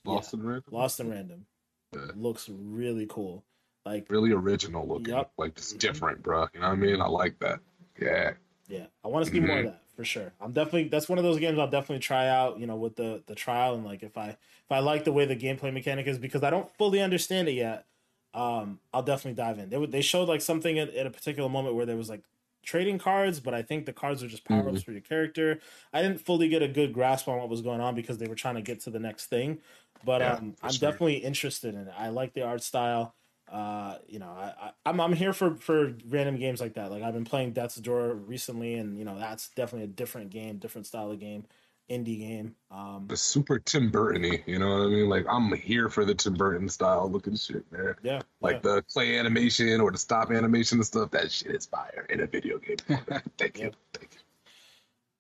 [0.05, 0.65] Lost in Random?
[0.71, 1.47] Lost in Random
[1.95, 2.13] Yeah.
[2.15, 3.45] looks really cool.
[3.85, 5.15] Like Really original looking.
[5.15, 5.33] Yep.
[5.39, 6.47] Like just different, bro.
[6.55, 7.01] You know what I mean?
[7.01, 7.61] I like that.
[8.01, 8.33] Yeah.
[8.69, 10.33] Yeah, I want to see more of that for sure.
[10.41, 12.59] I'm definitely that's one of those games I'll definitely try out.
[12.59, 15.25] You know, with the the trial and like if I if I like the way
[15.25, 17.87] the gameplay mechanic is because I don't fully understand it yet.
[18.35, 19.71] Um, I'll definitely dive in.
[19.71, 22.23] They would- they showed like something at, at a particular moment where there was like
[22.67, 25.61] trading cards, but I think the cards are just power ups for your character.
[25.93, 28.35] I didn't fully get a good grasp on what was going on because they were
[28.35, 29.63] trying to get to the next thing.
[30.03, 30.79] But Yeah, um, I'm sure.
[30.79, 31.95] definitely interested in it.
[31.97, 33.15] I like the art style.
[33.49, 36.91] Uh, you know, I, I I'm I'm here for for random games like that.
[36.91, 40.59] Like I've been playing Death's Door recently, and you know that's definitely a different game,
[40.59, 41.47] different style of game,
[41.91, 42.55] indie game.
[42.71, 45.09] Um, The super Tim Burton you know what I mean?
[45.09, 47.95] Like I'm here for the Tim Burton style looking shit, man.
[48.03, 52.07] yeah, Like the clay animation or the stop animation and stuff, that shit is fire
[52.11, 52.77] in a video game.
[53.39, 53.65] Thank you.
[53.65, 53.75] Yep.
[53.93, 54.21] Thank you.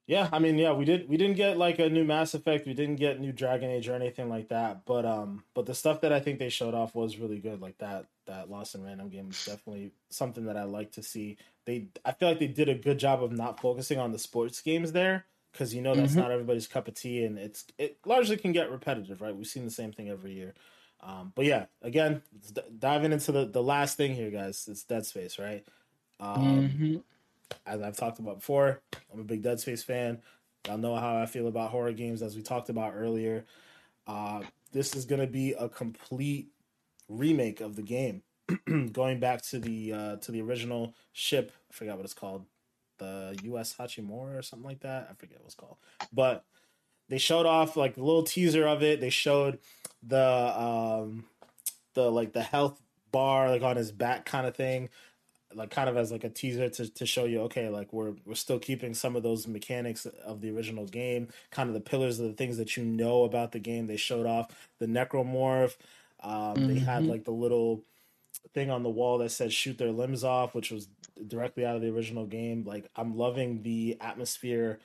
[0.08, 2.74] Yeah, I mean, yeah, we did we didn't get like a new Mass Effect, we
[2.74, 6.12] didn't get new Dragon Age or anything like that, but um but the stuff that
[6.12, 7.60] I think they showed off was really good.
[7.60, 11.38] Like that that Lost in Random game was definitely something that I like to see.
[11.64, 14.60] They I feel like they did a good job of not focusing on the sports
[14.60, 15.26] games there
[15.56, 16.18] cuz you know that's Mhm.
[16.18, 19.34] not everybody's cup of tea and it's it largely can get repetitive, right?
[19.36, 20.54] We've seen the same thing every year.
[21.00, 24.68] Um but yeah, again, d- diving into the the last thing here guys.
[24.70, 25.64] It's Dead Space, right?
[26.20, 27.02] Um Mhm.
[27.66, 28.80] as I've talked about before,
[29.12, 30.22] I'm a big Dead Space fan.
[30.66, 33.44] Y'all know how I feel about horror games, as we talked about earlier.
[34.06, 34.42] Uh,
[34.72, 36.48] this is going to be a complete
[37.08, 38.22] remake of the game,
[38.92, 41.52] going back to the uh, to the original ship.
[41.70, 42.46] I forgot what it's called,
[42.98, 43.74] the U.S.
[43.78, 45.08] Hachimura or something like that.
[45.10, 45.76] I forget what it's called,
[46.12, 46.44] but
[47.08, 49.00] they showed off like a little teaser of it.
[49.00, 49.58] They showed
[50.02, 50.20] the
[50.60, 51.24] um,
[51.94, 52.80] the like the health
[53.12, 54.88] bar like on his back kind of thing
[55.54, 58.34] like kind of as like a teaser to, to show you okay like we're we're
[58.34, 62.26] still keeping some of those mechanics of the original game kind of the pillars of
[62.26, 64.48] the things that you know about the game they showed off
[64.80, 65.76] the necromorph
[66.22, 67.08] um, they had Mhm.
[67.08, 67.80] like the little
[68.54, 70.88] thing on the wall that said shoot their limbs off which was
[71.26, 74.78] directly out of the original game like i'm loving the atmosphere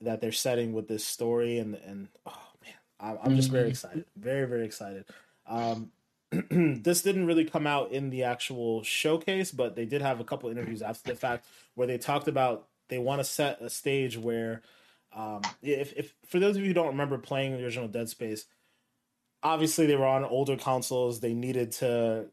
[0.00, 3.70] that they're setting with this story and and oh man i'm, I'm just very Mhm.
[3.70, 5.04] excited very very excited
[5.46, 5.90] um
[6.50, 10.50] this didn't really come out in the actual showcase, but they did have a couple
[10.50, 11.46] interviews after the fact
[11.76, 14.60] where they talked about they want to set a stage where,
[15.14, 18.46] um, if, if for those of you who don't remember playing the original Dead Space,
[19.44, 21.20] obviously they were on older consoles.
[21.20, 22.26] They needed to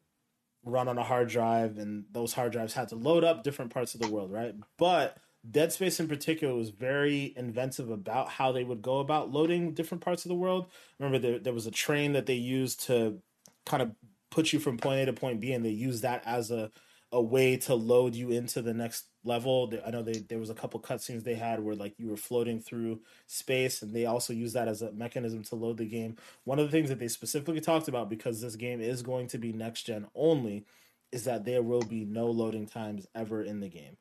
[0.64, 3.95] run on a hard drive, and those hard drives had to load up different parts
[3.95, 4.53] of the world, right?
[4.78, 5.18] But
[5.49, 10.03] Dead Space in particular was very inventive about how they would go about loading different
[10.03, 10.68] parts of the world.
[10.99, 13.20] Remember, there, there was a train that they used to
[13.66, 13.91] kind of
[14.30, 16.72] put you from point A to point B, and they used that as a
[17.12, 19.72] a way to load you into the next level.
[19.86, 22.59] I know they there was a couple cutscenes they had where like you were floating
[22.59, 26.16] through space, and they also use that as a mechanism to load the game.
[26.45, 29.38] One of the things that they specifically talked about because this game is going to
[29.38, 30.66] be next gen only
[31.12, 33.97] is that there will be no loading times ever in the game.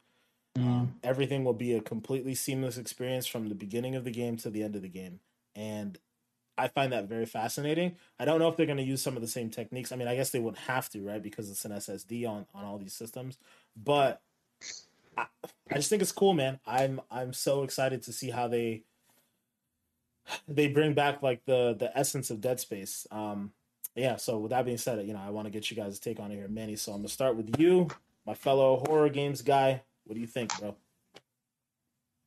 [0.56, 0.66] Mm.
[0.66, 4.50] Um, everything will be a completely seamless experience from the beginning of the game to
[4.50, 5.18] the end of the game,
[5.56, 5.98] and
[6.60, 7.96] I find that very fascinating.
[8.18, 9.92] I don't know if they're going to use some of the same techniques.
[9.92, 11.22] I mean, I guess they would have to, right?
[11.22, 13.38] Because it's an SSD on on all these systems.
[13.82, 14.20] But
[15.16, 15.26] I,
[15.70, 16.60] I just think it's cool, man.
[16.66, 18.82] I'm I'm so excited to see how they
[20.46, 23.06] they bring back like the the essence of Dead Space.
[23.10, 23.52] Um,
[23.94, 24.16] yeah.
[24.16, 26.30] So with that being said, you know, I want to get you guys' take on
[26.30, 26.76] it here, Manny.
[26.76, 27.88] So I'm gonna start with you,
[28.26, 29.82] my fellow horror games guy.
[30.04, 30.76] What do you think, bro?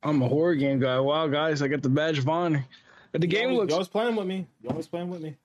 [0.02, 1.00] I'm a horror game guy.
[1.00, 2.66] Wow, guys, I got the badge of honor.
[3.14, 3.70] But the you game always, looks.
[3.70, 4.48] You always playing with me.
[4.62, 5.38] You always playing with me.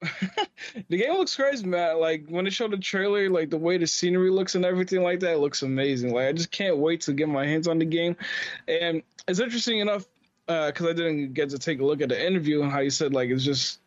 [0.88, 2.00] the game looks crazy, man.
[2.00, 5.20] Like when they showed the trailer, like the way the scenery looks and everything like
[5.20, 6.14] that looks amazing.
[6.14, 8.16] Like I just can't wait to get my hands on the game.
[8.66, 10.06] And it's interesting enough
[10.46, 12.90] because uh, I didn't get to take a look at the interview and how you
[12.90, 13.80] said like it's just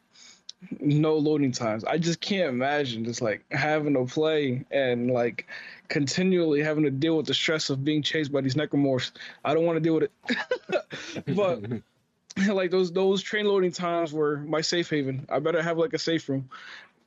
[0.80, 1.84] no loading times.
[1.86, 5.48] I just can't imagine just like having to play and like
[5.88, 9.12] continually having to deal with the stress of being chased by these necromorphs.
[9.44, 11.26] I don't want to deal with it.
[11.36, 11.64] but
[12.50, 15.26] like those those train loading times were my safe haven.
[15.30, 16.50] I better have like a safe room.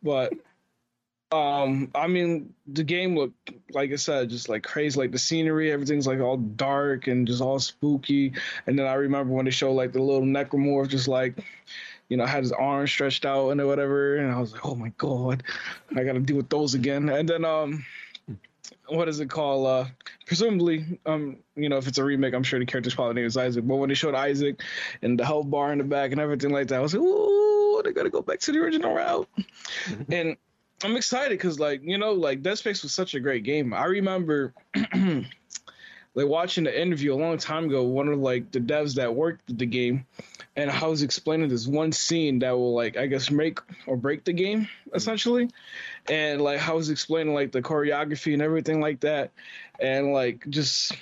[0.02, 0.34] But
[1.32, 5.72] um I mean the game looked like I said, just like crazy, like the scenery,
[5.72, 8.34] everything's like all dark and just all spooky.
[8.66, 11.42] And then I remember when they showed like the little necromorph just like
[12.08, 14.90] you know, had his arm stretched out and whatever, and I was like, "Oh my
[14.98, 15.42] god,
[15.96, 17.84] I got to deal with those again." And then, um,
[18.88, 19.66] what is it called?
[19.66, 19.84] Uh,
[20.26, 23.36] presumably, um, you know, if it's a remake, I'm sure the character's probably name is
[23.36, 23.66] Isaac.
[23.66, 24.60] But when they showed Isaac
[25.02, 27.82] and the health bar in the back and everything like that, I was like, "Ooh,
[27.84, 29.28] they got to go back to the original route."
[29.86, 30.12] Mm-hmm.
[30.12, 30.36] And
[30.82, 33.72] I'm excited because, like, you know, like Dead Space was such a great game.
[33.72, 34.54] I remember.
[36.14, 39.58] like watching the interview a long time ago, one of like the devs that worked
[39.58, 40.06] the game,
[40.56, 44.24] and I was explaining this one scene that will like I guess make or break
[44.24, 45.50] the game essentially,
[46.08, 49.32] and like I was explaining like the choreography and everything like that,
[49.80, 50.92] and like just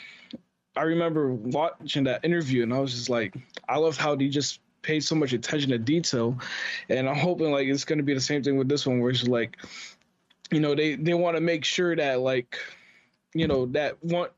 [0.74, 3.34] I remember watching that interview and I was just like
[3.68, 6.38] I love how they just paid so much attention to detail,
[6.88, 9.28] and I'm hoping like it's gonna be the same thing with this one where it's
[9.28, 9.58] like,
[10.50, 12.58] you know they they want to make sure that like,
[13.34, 14.28] you know that one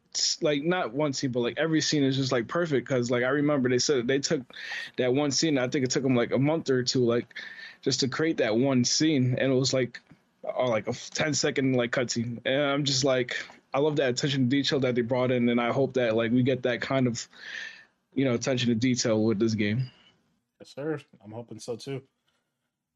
[0.40, 2.88] like not one scene, but like every scene is just like perfect.
[2.88, 4.42] Cause like I remember they said they took
[4.96, 5.58] that one scene.
[5.58, 7.26] I think it took them like a month or two, like
[7.82, 10.00] just to create that one scene, and it was like
[10.56, 12.40] oh, like a 10 second like cutscene.
[12.44, 13.36] And I'm just like,
[13.72, 16.30] I love that attention to detail that they brought in, and I hope that like
[16.30, 17.26] we get that kind of
[18.14, 19.90] you know attention to detail with this game.
[20.60, 21.00] Yes, sir.
[21.24, 22.02] I'm hoping so too.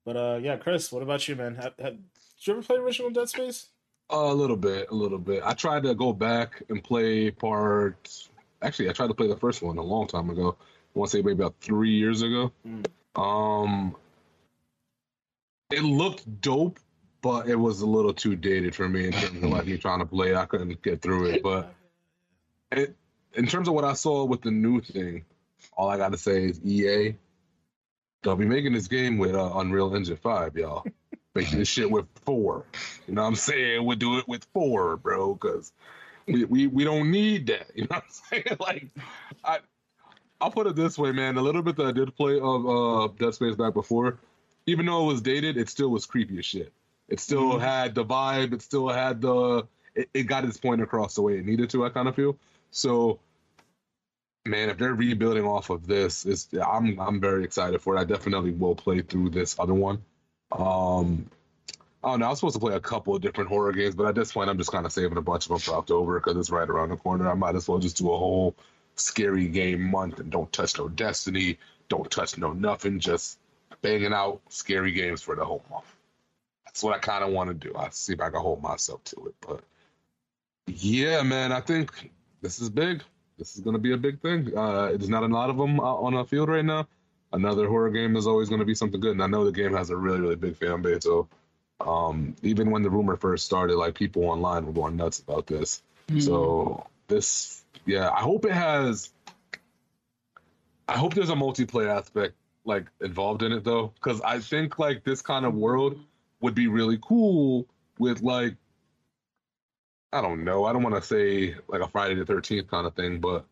[0.04, 1.56] But uh, yeah, Chris, what about you, man?
[1.56, 3.68] Have, have, did you ever play original Dead Space?
[4.10, 5.42] A little bit, a little bit.
[5.44, 8.28] I tried to go back and play part.
[8.62, 10.56] Actually, I tried to play the first one a long time ago.
[10.60, 12.52] I want to say maybe about three years ago.
[12.66, 12.86] Mm.
[13.20, 13.96] Um,
[15.70, 16.78] it looked dope,
[17.20, 20.00] but it was a little too dated for me in terms of like me trying
[20.00, 20.34] to play.
[20.34, 21.74] I couldn't get through it, but
[22.72, 22.96] it,
[23.34, 25.24] in terms of what I saw with the new thing,
[25.76, 27.14] all I got to say is EA.
[28.22, 30.84] They'll be making this game with uh, Unreal Engine Five, y'all
[31.38, 32.64] making this shit with four.
[33.06, 33.84] You know what I'm saying?
[33.84, 35.72] We'll do it with four, bro, because
[36.26, 37.70] we, we we don't need that.
[37.74, 38.56] You know what I'm saying?
[38.60, 38.88] Like,
[39.44, 39.58] I
[40.40, 41.36] I'll put it this way, man.
[41.36, 44.18] A little bit that I did play of uh, Dead Space back before,
[44.66, 46.72] even though it was dated, it still was creepy as shit.
[47.08, 47.60] It still mm-hmm.
[47.60, 48.52] had the vibe.
[48.52, 49.66] It still had the.
[49.94, 51.84] It, it got its point across the way it needed to.
[51.84, 52.36] I kind of feel
[52.70, 53.20] so.
[54.44, 58.00] Man, if they're rebuilding off of this, it's, I'm I'm very excited for it.
[58.00, 60.02] I definitely will play through this other one.
[60.52, 61.30] Um,
[62.02, 62.26] I don't know.
[62.26, 64.48] I was supposed to play a couple of different horror games, but at this point,
[64.48, 66.90] I'm just kind of saving a bunch of them for October because it's right around
[66.90, 67.28] the corner.
[67.28, 68.54] I might as well just do a whole
[68.94, 73.38] scary game month and don't touch no Destiny, don't touch no nothing, just
[73.82, 75.92] banging out scary games for the whole month.
[76.64, 77.74] That's what I kind of want to do.
[77.76, 79.62] I see if I can hold myself to it, but
[80.66, 83.02] yeah, man, I think this is big.
[83.38, 84.56] This is going to be a big thing.
[84.56, 86.86] Uh, there's not a lot of them on the field right now
[87.32, 89.12] another horror game is always going to be something good.
[89.12, 91.04] And I know the game has a really, really big fan base.
[91.04, 91.28] So
[91.80, 95.82] um, even when the rumor first started, like people online were going nuts about this.
[96.08, 96.20] Mm-hmm.
[96.20, 99.10] So this, yeah, I hope it has.
[100.88, 105.04] I hope there's a multiplayer aspect like involved in it though, because I think like
[105.04, 105.98] this kind of world
[106.40, 107.66] would be really cool
[107.98, 108.54] with like
[110.12, 110.64] I don't know.
[110.64, 113.44] I don't want to say like a Friday the Thirteenth kind of thing, but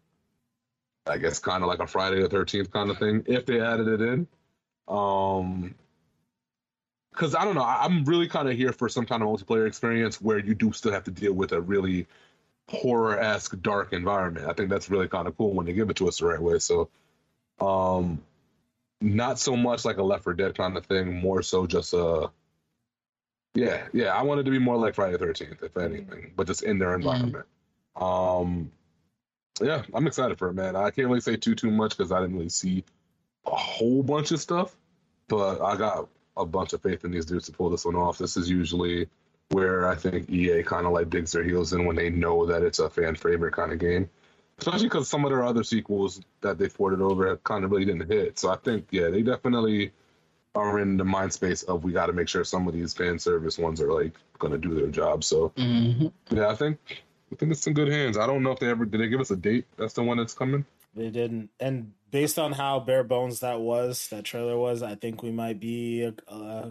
[1.06, 3.88] I guess kind of like a Friday the Thirteenth kind of thing if they added
[3.88, 4.26] it in.
[4.88, 5.74] Um,
[7.16, 10.20] because I don't know, I'm really kind of here for some kind of multiplayer experience
[10.20, 12.06] where you do still have to deal with a really
[12.68, 14.46] horror esque dark environment.
[14.46, 16.40] I think that's really kind of cool when they give it to us the right
[16.40, 16.58] way.
[16.58, 16.90] So,
[17.58, 18.22] um,
[19.00, 22.30] not so much like a Left 4 Dead kind of thing, more so just a.
[23.54, 26.62] Yeah, yeah, I wanted to be more like Friday the Thirteenth, if anything, but just
[26.62, 27.46] in their environment.
[27.94, 28.70] Um,
[29.62, 30.76] yeah, I'm excited for it, man.
[30.76, 32.84] I can't really say too too much because I didn't really see
[33.46, 34.76] a whole bunch of stuff,
[35.28, 38.18] but I got a bunch of faith in these dudes to pull this one off.
[38.18, 39.08] This is usually
[39.50, 42.62] where I think EA kind of like digs their heels in when they know that
[42.62, 44.10] it's a fan favorite kind of game,
[44.58, 48.10] especially because some of their other sequels that they ported over kind of really didn't
[48.10, 48.38] hit.
[48.38, 49.92] So I think yeah, they definitely
[50.54, 53.18] are in the mind space of we got to make sure some of these fan
[53.18, 55.22] service ones are like going to do their job.
[55.22, 56.12] So Mhm.
[56.30, 58.16] yeah, I think I think it's in good hands.
[58.16, 59.66] I don't know if they ever did they give us a date.
[59.76, 60.64] That's the one that's coming.
[60.94, 65.22] They didn't, and based on how bare bones that was, that trailer was, I think
[65.22, 66.10] we might be.
[66.26, 66.70] Uh,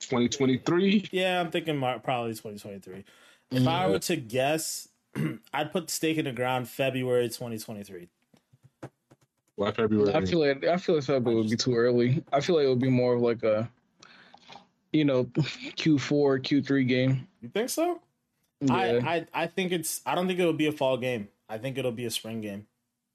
[0.00, 1.08] 2023.
[1.12, 3.04] yeah, I'm thinking probably 2023.
[3.52, 3.90] If I Mhm.
[3.90, 4.88] were to guess,
[5.52, 8.08] I'd put the stake in the ground February 2023.
[9.56, 10.14] Why February?
[10.14, 12.24] I feel like I feel like February would be too early.
[12.32, 13.70] I feel like it would be more of like a,
[14.92, 17.28] you know, Q4, Q3 game.
[17.42, 18.00] You think so?
[18.60, 18.74] Yeah.
[18.74, 20.00] I, I I think it's.
[20.04, 21.28] I don't think it'll be a fall game.
[21.48, 22.66] I think it'll be a spring game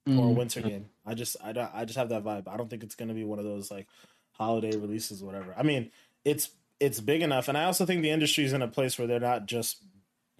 [0.08, 0.36] or a Mm.
[0.36, 0.89] winter game.
[1.06, 2.48] I just I don't I just have that vibe.
[2.48, 3.88] I don't think it's gonna be one of those like
[4.32, 5.54] holiday releases, or whatever.
[5.58, 5.91] I mean,
[6.24, 9.20] it's it's big enough, and I also think the industry's in a place where they're
[9.20, 9.78] not just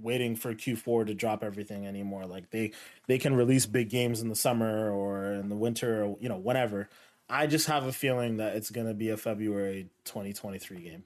[0.02, 2.26] waiting for Q4 to drop everything anymore.
[2.26, 2.72] Like they
[3.08, 6.38] they can release big games in the summer or in the winter or you know
[6.38, 6.90] whenever.
[7.30, 11.04] I just have a feeling that it's gonna be a February 2023 game.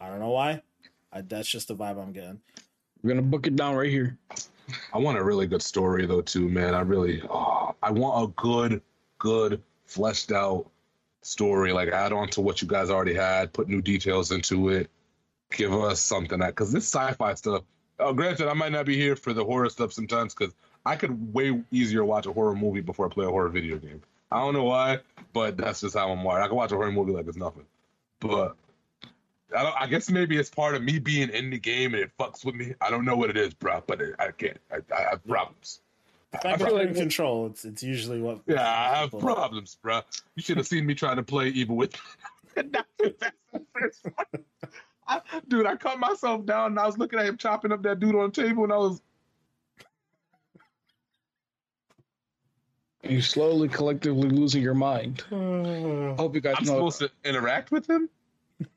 [0.00, 0.62] I don't know why.
[1.12, 2.40] I, that's just the vibe I'm getting.
[3.02, 4.16] We're gonna book it down right here.
[4.92, 6.74] I want a really good story though too, man.
[6.74, 8.82] I really, oh, I want a good,
[9.18, 10.66] good fleshed out
[11.22, 11.72] story.
[11.72, 14.90] Like add on to what you guys already had, put new details into it,
[15.50, 17.62] give us something that because this sci-fi stuff.
[18.00, 20.54] Oh, granted, I might not be here for the horror stuff sometimes because
[20.86, 24.02] I could way easier watch a horror movie before I play a horror video game.
[24.30, 25.00] I don't know why,
[25.32, 26.42] but that's just how I'm wired.
[26.42, 27.64] I can watch a horror movie like it's nothing.
[28.20, 28.56] But
[29.56, 32.10] I, don't, I guess maybe it's part of me being in the game and it
[32.18, 32.74] fucks with me.
[32.80, 34.58] I don't know what it is, bro, but it, I can't.
[34.70, 35.80] I, I have problems.
[36.34, 38.40] If I I feel feel like- in control, it's it's usually what.
[38.46, 40.00] Yeah, I have people- problems, bro.
[40.36, 42.00] You should have seen me trying to play Evil Within.
[42.54, 44.44] That's the first one.
[45.06, 47.98] I, dude, I cut myself down and I was looking at him chopping up that
[48.00, 49.00] dude on the table and I was,
[53.02, 55.24] you're slowly, collectively losing your mind.
[55.32, 56.72] I hope you guys I'm know.
[56.74, 58.10] supposed to interact with him?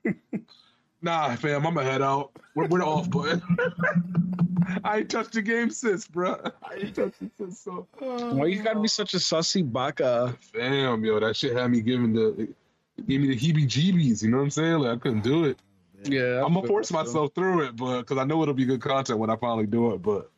[1.01, 2.31] nah, fam, I'm gonna head out.
[2.55, 3.41] We're, we're off button.
[4.83, 6.39] I ain't touched the game since, bro.
[6.63, 7.87] I ain't touched it since, so.
[7.99, 10.35] Why you gotta be such a sussy baka?
[10.53, 12.49] Damn, yo, that shit had me giving the,
[12.97, 14.23] it gave me the heebie-jeebies.
[14.23, 14.79] You know what I'm saying?
[14.79, 15.59] Like I couldn't do it.
[16.03, 19.19] Yeah, I'm gonna force myself through it, but because I know it'll be good content
[19.19, 20.01] when I finally do it.
[20.01, 20.31] But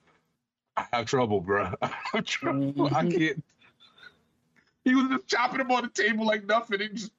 [0.76, 1.74] I have trouble, bro.
[1.82, 2.88] I have trouble.
[2.94, 3.18] I Mhm.
[3.18, 3.44] can't.
[4.84, 6.82] He was just chopping him on the table like nothing.
[6.82, 7.12] He just,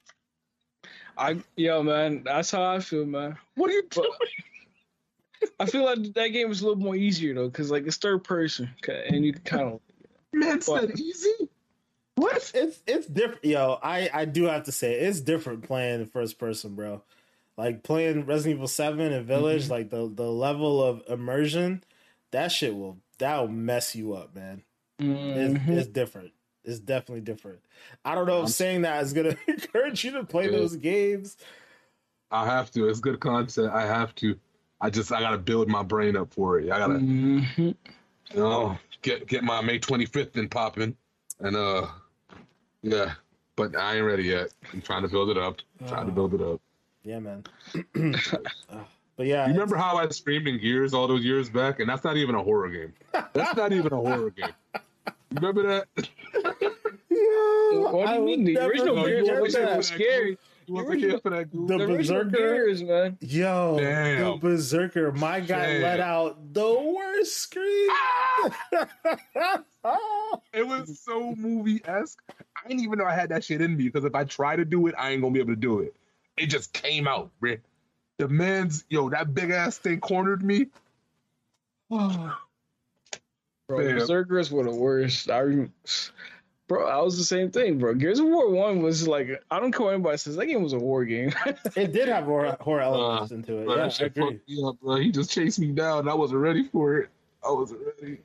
[1.17, 3.37] I yo man, that's how I feel, man.
[3.55, 4.13] what are you But- doing?
[5.61, 8.25] I feel like that game is a little more easier though, cause like it's third
[8.25, 9.81] person, 'kay, and you kind of
[10.33, 11.33] Man said But- easy.
[12.17, 12.51] What?
[12.55, 13.79] it's it's different, yo.
[13.83, 17.03] I I do have to say it's different playing the first person, bro.
[17.57, 19.71] Like playing Resident Evil Seven and Village, Mhm.
[19.71, 21.83] like the the level of immersion,
[22.31, 24.63] that shit will that will mess you up, man.
[25.01, 25.69] It's, Mhm.
[25.69, 26.33] it's different.
[26.65, 27.59] It's definitely different.
[28.05, 30.53] I don't know if I'm- saying that is gonna encourage you to play Yeah.
[30.59, 31.37] those games.
[32.31, 32.89] I have to.
[32.89, 33.71] It's good content.
[33.73, 34.37] I have to.
[34.81, 36.71] I just I gotta build my brain up for it.
[36.71, 37.47] I gotta Mhm.
[37.57, 37.75] you
[38.35, 40.97] know get get my May 25th in popping,
[41.41, 41.87] and uh
[42.83, 43.13] yeah.
[43.57, 44.53] But I ain't ready yet.
[44.73, 45.59] I'm trying to build it up.
[45.87, 46.15] Trying to Oh.
[46.15, 46.61] build it up.
[47.05, 47.45] Yeah, man.
[48.69, 48.83] Uh,
[49.17, 51.79] but yeah, You remember how I screamed in Gears all those years back?
[51.79, 52.93] And that's not even a horror game.
[53.33, 54.49] That's not even a horror game.
[55.35, 55.89] You remember that?
[57.11, 58.45] Yeah, What do I you would mean?
[58.45, 59.85] The never original No, you Gears wasn't that.
[59.85, 60.39] scary.
[60.67, 61.69] You wasn't for that goose.
[61.69, 62.31] The The Berserker?
[62.31, 63.19] Gears, man.
[63.21, 64.21] Yo, Damn.
[64.25, 65.83] the Berserker, my guy Damn.
[65.83, 67.89] let out the worst scream.
[67.91, 69.63] Ah!
[70.55, 72.19] It was so movie esque.
[72.57, 74.65] I didn't even know I had that shit in me because if I try to
[74.65, 75.95] do it, I ain't gonna be able to do it.
[76.37, 77.61] It just came out, bruh.
[78.19, 80.69] The man's yo, that big ass thing cornered me.
[83.77, 83.99] Bro, Damn.
[83.99, 85.31] Berserkers were the worst.
[85.31, 85.73] I rem-
[86.67, 87.93] Bro, I was the same thing, bro.
[87.95, 90.37] Gears of War One was like I don't care what anybody says.
[90.37, 91.31] That game was a war game.
[91.77, 93.67] it did have horror, horror elements into it.
[93.67, 94.23] Bro, Yeah, I agree.
[94.33, 94.97] fucked me up, bro.
[94.97, 96.09] He just chased me down.
[96.09, 97.11] I wasn't ready for it.
[97.47, 98.19] I wasn't ready.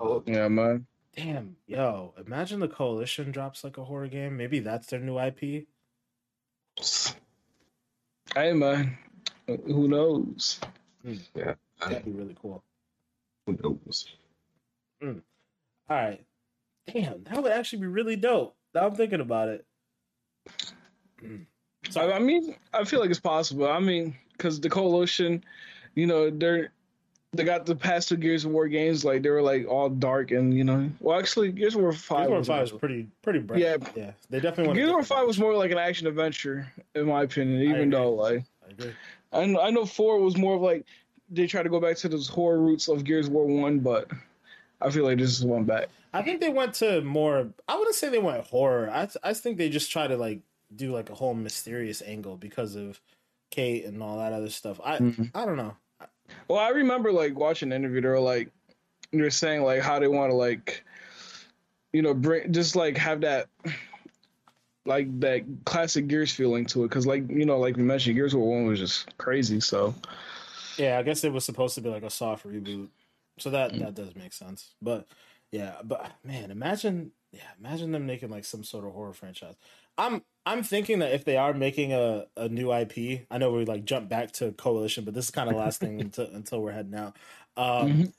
[0.00, 0.86] Oh, yeah, man.
[1.16, 4.36] Damn, yo, imagine the Coalition drops like a horror game.
[4.38, 5.66] Maybe that's their new IP.
[8.34, 8.96] Hey, man.
[9.46, 10.60] Who knows?
[11.04, 11.14] Hmm.
[11.34, 12.64] Yeah, That'd be really cool.
[13.46, 14.06] who knows?
[15.02, 15.22] Mm.
[15.88, 16.24] All right.
[16.92, 18.54] Damn, that would actually be really dope.
[18.74, 19.64] Now I'm thinking about it.
[21.22, 21.46] Mm.
[21.90, 23.70] So I mean, I feel like it's possible.
[23.70, 25.44] I mean, because the coalition,
[25.94, 26.72] you know, they're
[27.32, 30.30] they got the past two Gears of War games like they were like all dark
[30.30, 32.18] and you know, well actually Gears of War Five.
[32.18, 33.60] Gears of War was Five is pretty pretty bright.
[33.60, 33.76] Yeah.
[33.94, 34.12] yeah.
[34.30, 34.76] They definitely want.
[34.76, 37.62] Gears of War Five was more like an action adventure in my opinion.
[37.62, 38.92] Even though like I agree.
[39.32, 40.86] I know, I know four was more of like
[41.30, 44.10] they try to go back to those horror roots of Gears of War One, but
[44.80, 45.88] I feel like this is one back.
[46.12, 47.48] I think they went to more.
[47.68, 48.90] I wouldn't say they went horror.
[48.90, 50.40] I I think they just try to like
[50.74, 53.00] do like a whole mysterious angle because of
[53.50, 54.80] Kate and all that other stuff.
[54.82, 55.30] I Mhm.
[55.34, 55.76] I don't know.
[56.48, 58.00] Well, I remember like watching an interview.
[58.00, 58.50] They were like,
[59.12, 60.84] they're saying like how they want to like,
[61.92, 63.48] you know, bring just like have that,
[64.86, 66.88] like that classic Gears feeling to it.
[66.88, 69.60] Because like you know, like we mentioned, Gears of War One was just crazy.
[69.60, 69.94] So
[70.76, 72.88] Yeah, I guess it was supposed to be like a soft reboot,
[73.38, 74.74] so that that does make sense.
[74.82, 75.06] But
[75.50, 79.54] yeah, but man, imagine yeah, imagine them making like some sort of horror franchise.
[79.98, 83.64] I'm I'm thinking that if they are making a, a new IP, I know we
[83.64, 86.72] like jump back to Coalition, but this is kind of last thing until until we're
[86.72, 87.16] heading out.
[87.56, 88.12] Um, Mhm.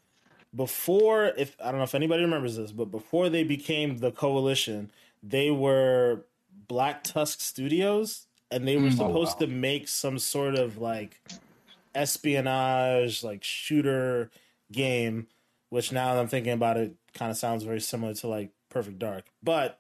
[0.56, 4.90] Before, if I don't know if anybody remembers this, but before they became the Coalition,
[5.22, 6.26] they were
[6.70, 8.94] Black Tusk Studios, and they were Mm.
[8.94, 9.48] Oh, supposed wow.
[9.48, 11.20] to make some sort of like
[11.94, 14.30] espionage, like shooter
[14.72, 15.28] game.
[15.70, 19.00] Which now that I'm thinking about it, kind of sounds very similar to like Perfect
[19.00, 19.80] Dark, but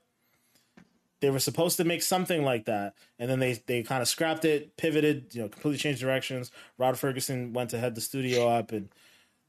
[1.21, 4.45] they were supposed to make something like that, and then they they kind of scrapped
[4.45, 6.51] it, pivoted, you know, completely changed directions.
[6.77, 8.89] Rod Ferguson went to head the studio up, and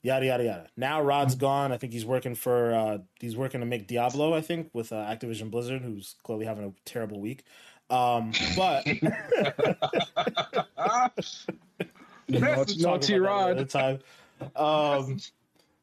[0.03, 0.69] yada yada yada.
[0.77, 1.73] Now Rod's gone.
[1.73, 4.35] I think he's working for uh, he's working to make Diablo.
[4.35, 7.43] I think with uh, Activision Blizzard, who's clearly having a terrible week.
[7.91, 8.85] Um, but
[12.29, 13.69] Naughty, talk naughty about that another Rod.
[13.69, 13.99] time.
[14.55, 15.19] Um,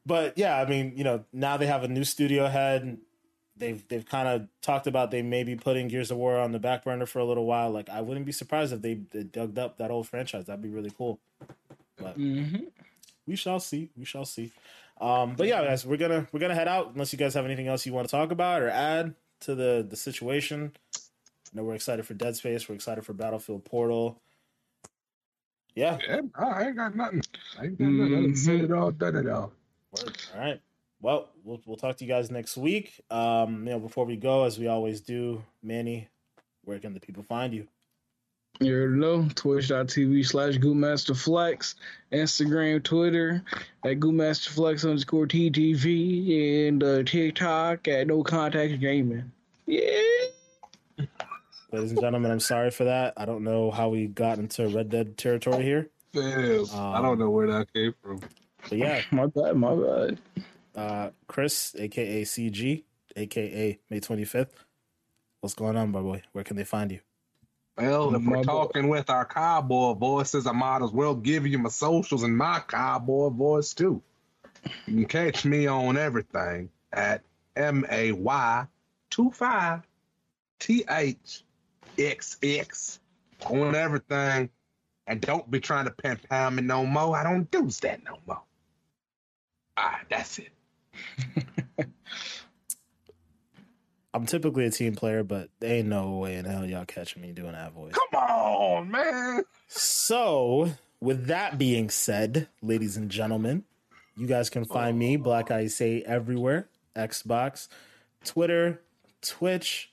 [0.06, 2.98] but yeah, I mean, you know, now they have a new studio head.
[3.56, 6.58] They've they've kind of talked about they may be putting Gears of War on the
[6.58, 7.70] back burner for a little while.
[7.70, 10.46] Like, I wouldn't be surprised if they, they dug up that old franchise.
[10.46, 11.20] That'd be really cool.
[11.98, 12.56] But hmm
[13.26, 13.90] we shall see.
[13.96, 14.52] We shall see.
[15.00, 17.68] Um, but yeah, guys, we're gonna we're gonna head out unless you guys have anything
[17.68, 20.72] else you want to talk about or add to the the situation.
[20.96, 22.68] I know we're excited for Dead Space.
[22.68, 24.20] We're excited for Battlefield Portal.
[25.74, 27.22] Yeah, Yeah, I ain't got nothing.
[27.58, 28.14] I ain't got nothing.
[28.14, 29.52] I done said it all, done it all.
[29.92, 30.16] Word.
[30.34, 30.60] All right.
[31.00, 33.00] Well, we'll we'll talk to you guys next week.
[33.10, 36.08] Um, you know, before we go, as we always do, Manny,
[36.64, 37.66] where can the people find you?
[38.60, 41.74] You already know twitch.tv slash goopmasterflex,
[42.12, 43.42] Instagram, Twitter
[43.84, 49.32] at goopmasterflex underscore TTV, and uh, TikTok at no contact gaming.
[49.66, 50.13] Yeah.
[51.74, 53.14] Ladies and gentlemen, I'm sorry for that.
[53.16, 55.90] I don't know how we got into Red Dead territory here.
[56.12, 58.20] Damn, I don't know where that came from.
[58.68, 60.18] But yeah, My bad, my bad.
[60.76, 62.84] uh, Chris, aka CG,
[63.16, 64.50] aka May 25th.
[65.40, 66.22] What's going on, my boy?
[66.30, 67.00] Where can they find you?
[67.76, 68.52] Well, if My we're boy.
[68.52, 72.60] talking with our cowboy voices, I might as well give you my socials and my
[72.60, 74.00] cowboy voice too.
[74.86, 77.22] You can catch me on everything at
[77.56, 78.66] M A Y
[79.10, 79.82] two five
[80.60, 81.42] T H
[81.98, 83.00] X X
[83.46, 84.50] on everything.
[85.06, 87.16] And don't be trying to pen pound me no more.
[87.16, 88.40] I don't do that no more.
[89.76, 90.52] All right, that's it.
[94.14, 97.32] I'm typically a team player, but there ain't no way in hell y'all catching me
[97.32, 97.92] doing that voice.
[97.92, 99.42] Come on, man.
[99.66, 103.64] So, with that being said, ladies and gentlemen,
[104.16, 107.66] you guys can find me, Black Ice 8, everywhere Xbox,
[108.24, 108.80] Twitter,
[109.20, 109.90] Twitch.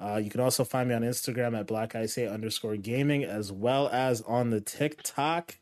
[0.00, 3.88] Uh, you can also find me on Instagram at Black 8 underscore gaming, as well
[3.88, 5.58] as on the TikTok.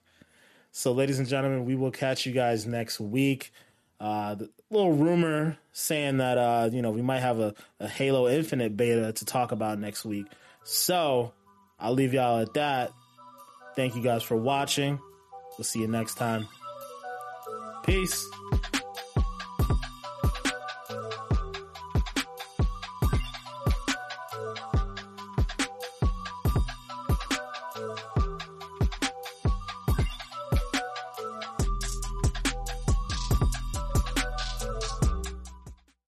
[0.71, 3.53] So, ladies and gentlemen, we will catch you guys next week.
[3.99, 8.29] Uh, the little rumor saying that uh, you know we might have a, a Halo
[8.29, 10.27] Infinite beta to talk about next week.
[10.63, 11.33] So
[11.81, 12.93] I'll leave y'all at that.
[13.75, 15.01] Thank you guys for watching.
[15.57, 16.47] We'll see you next time.
[17.83, 18.25] Peace.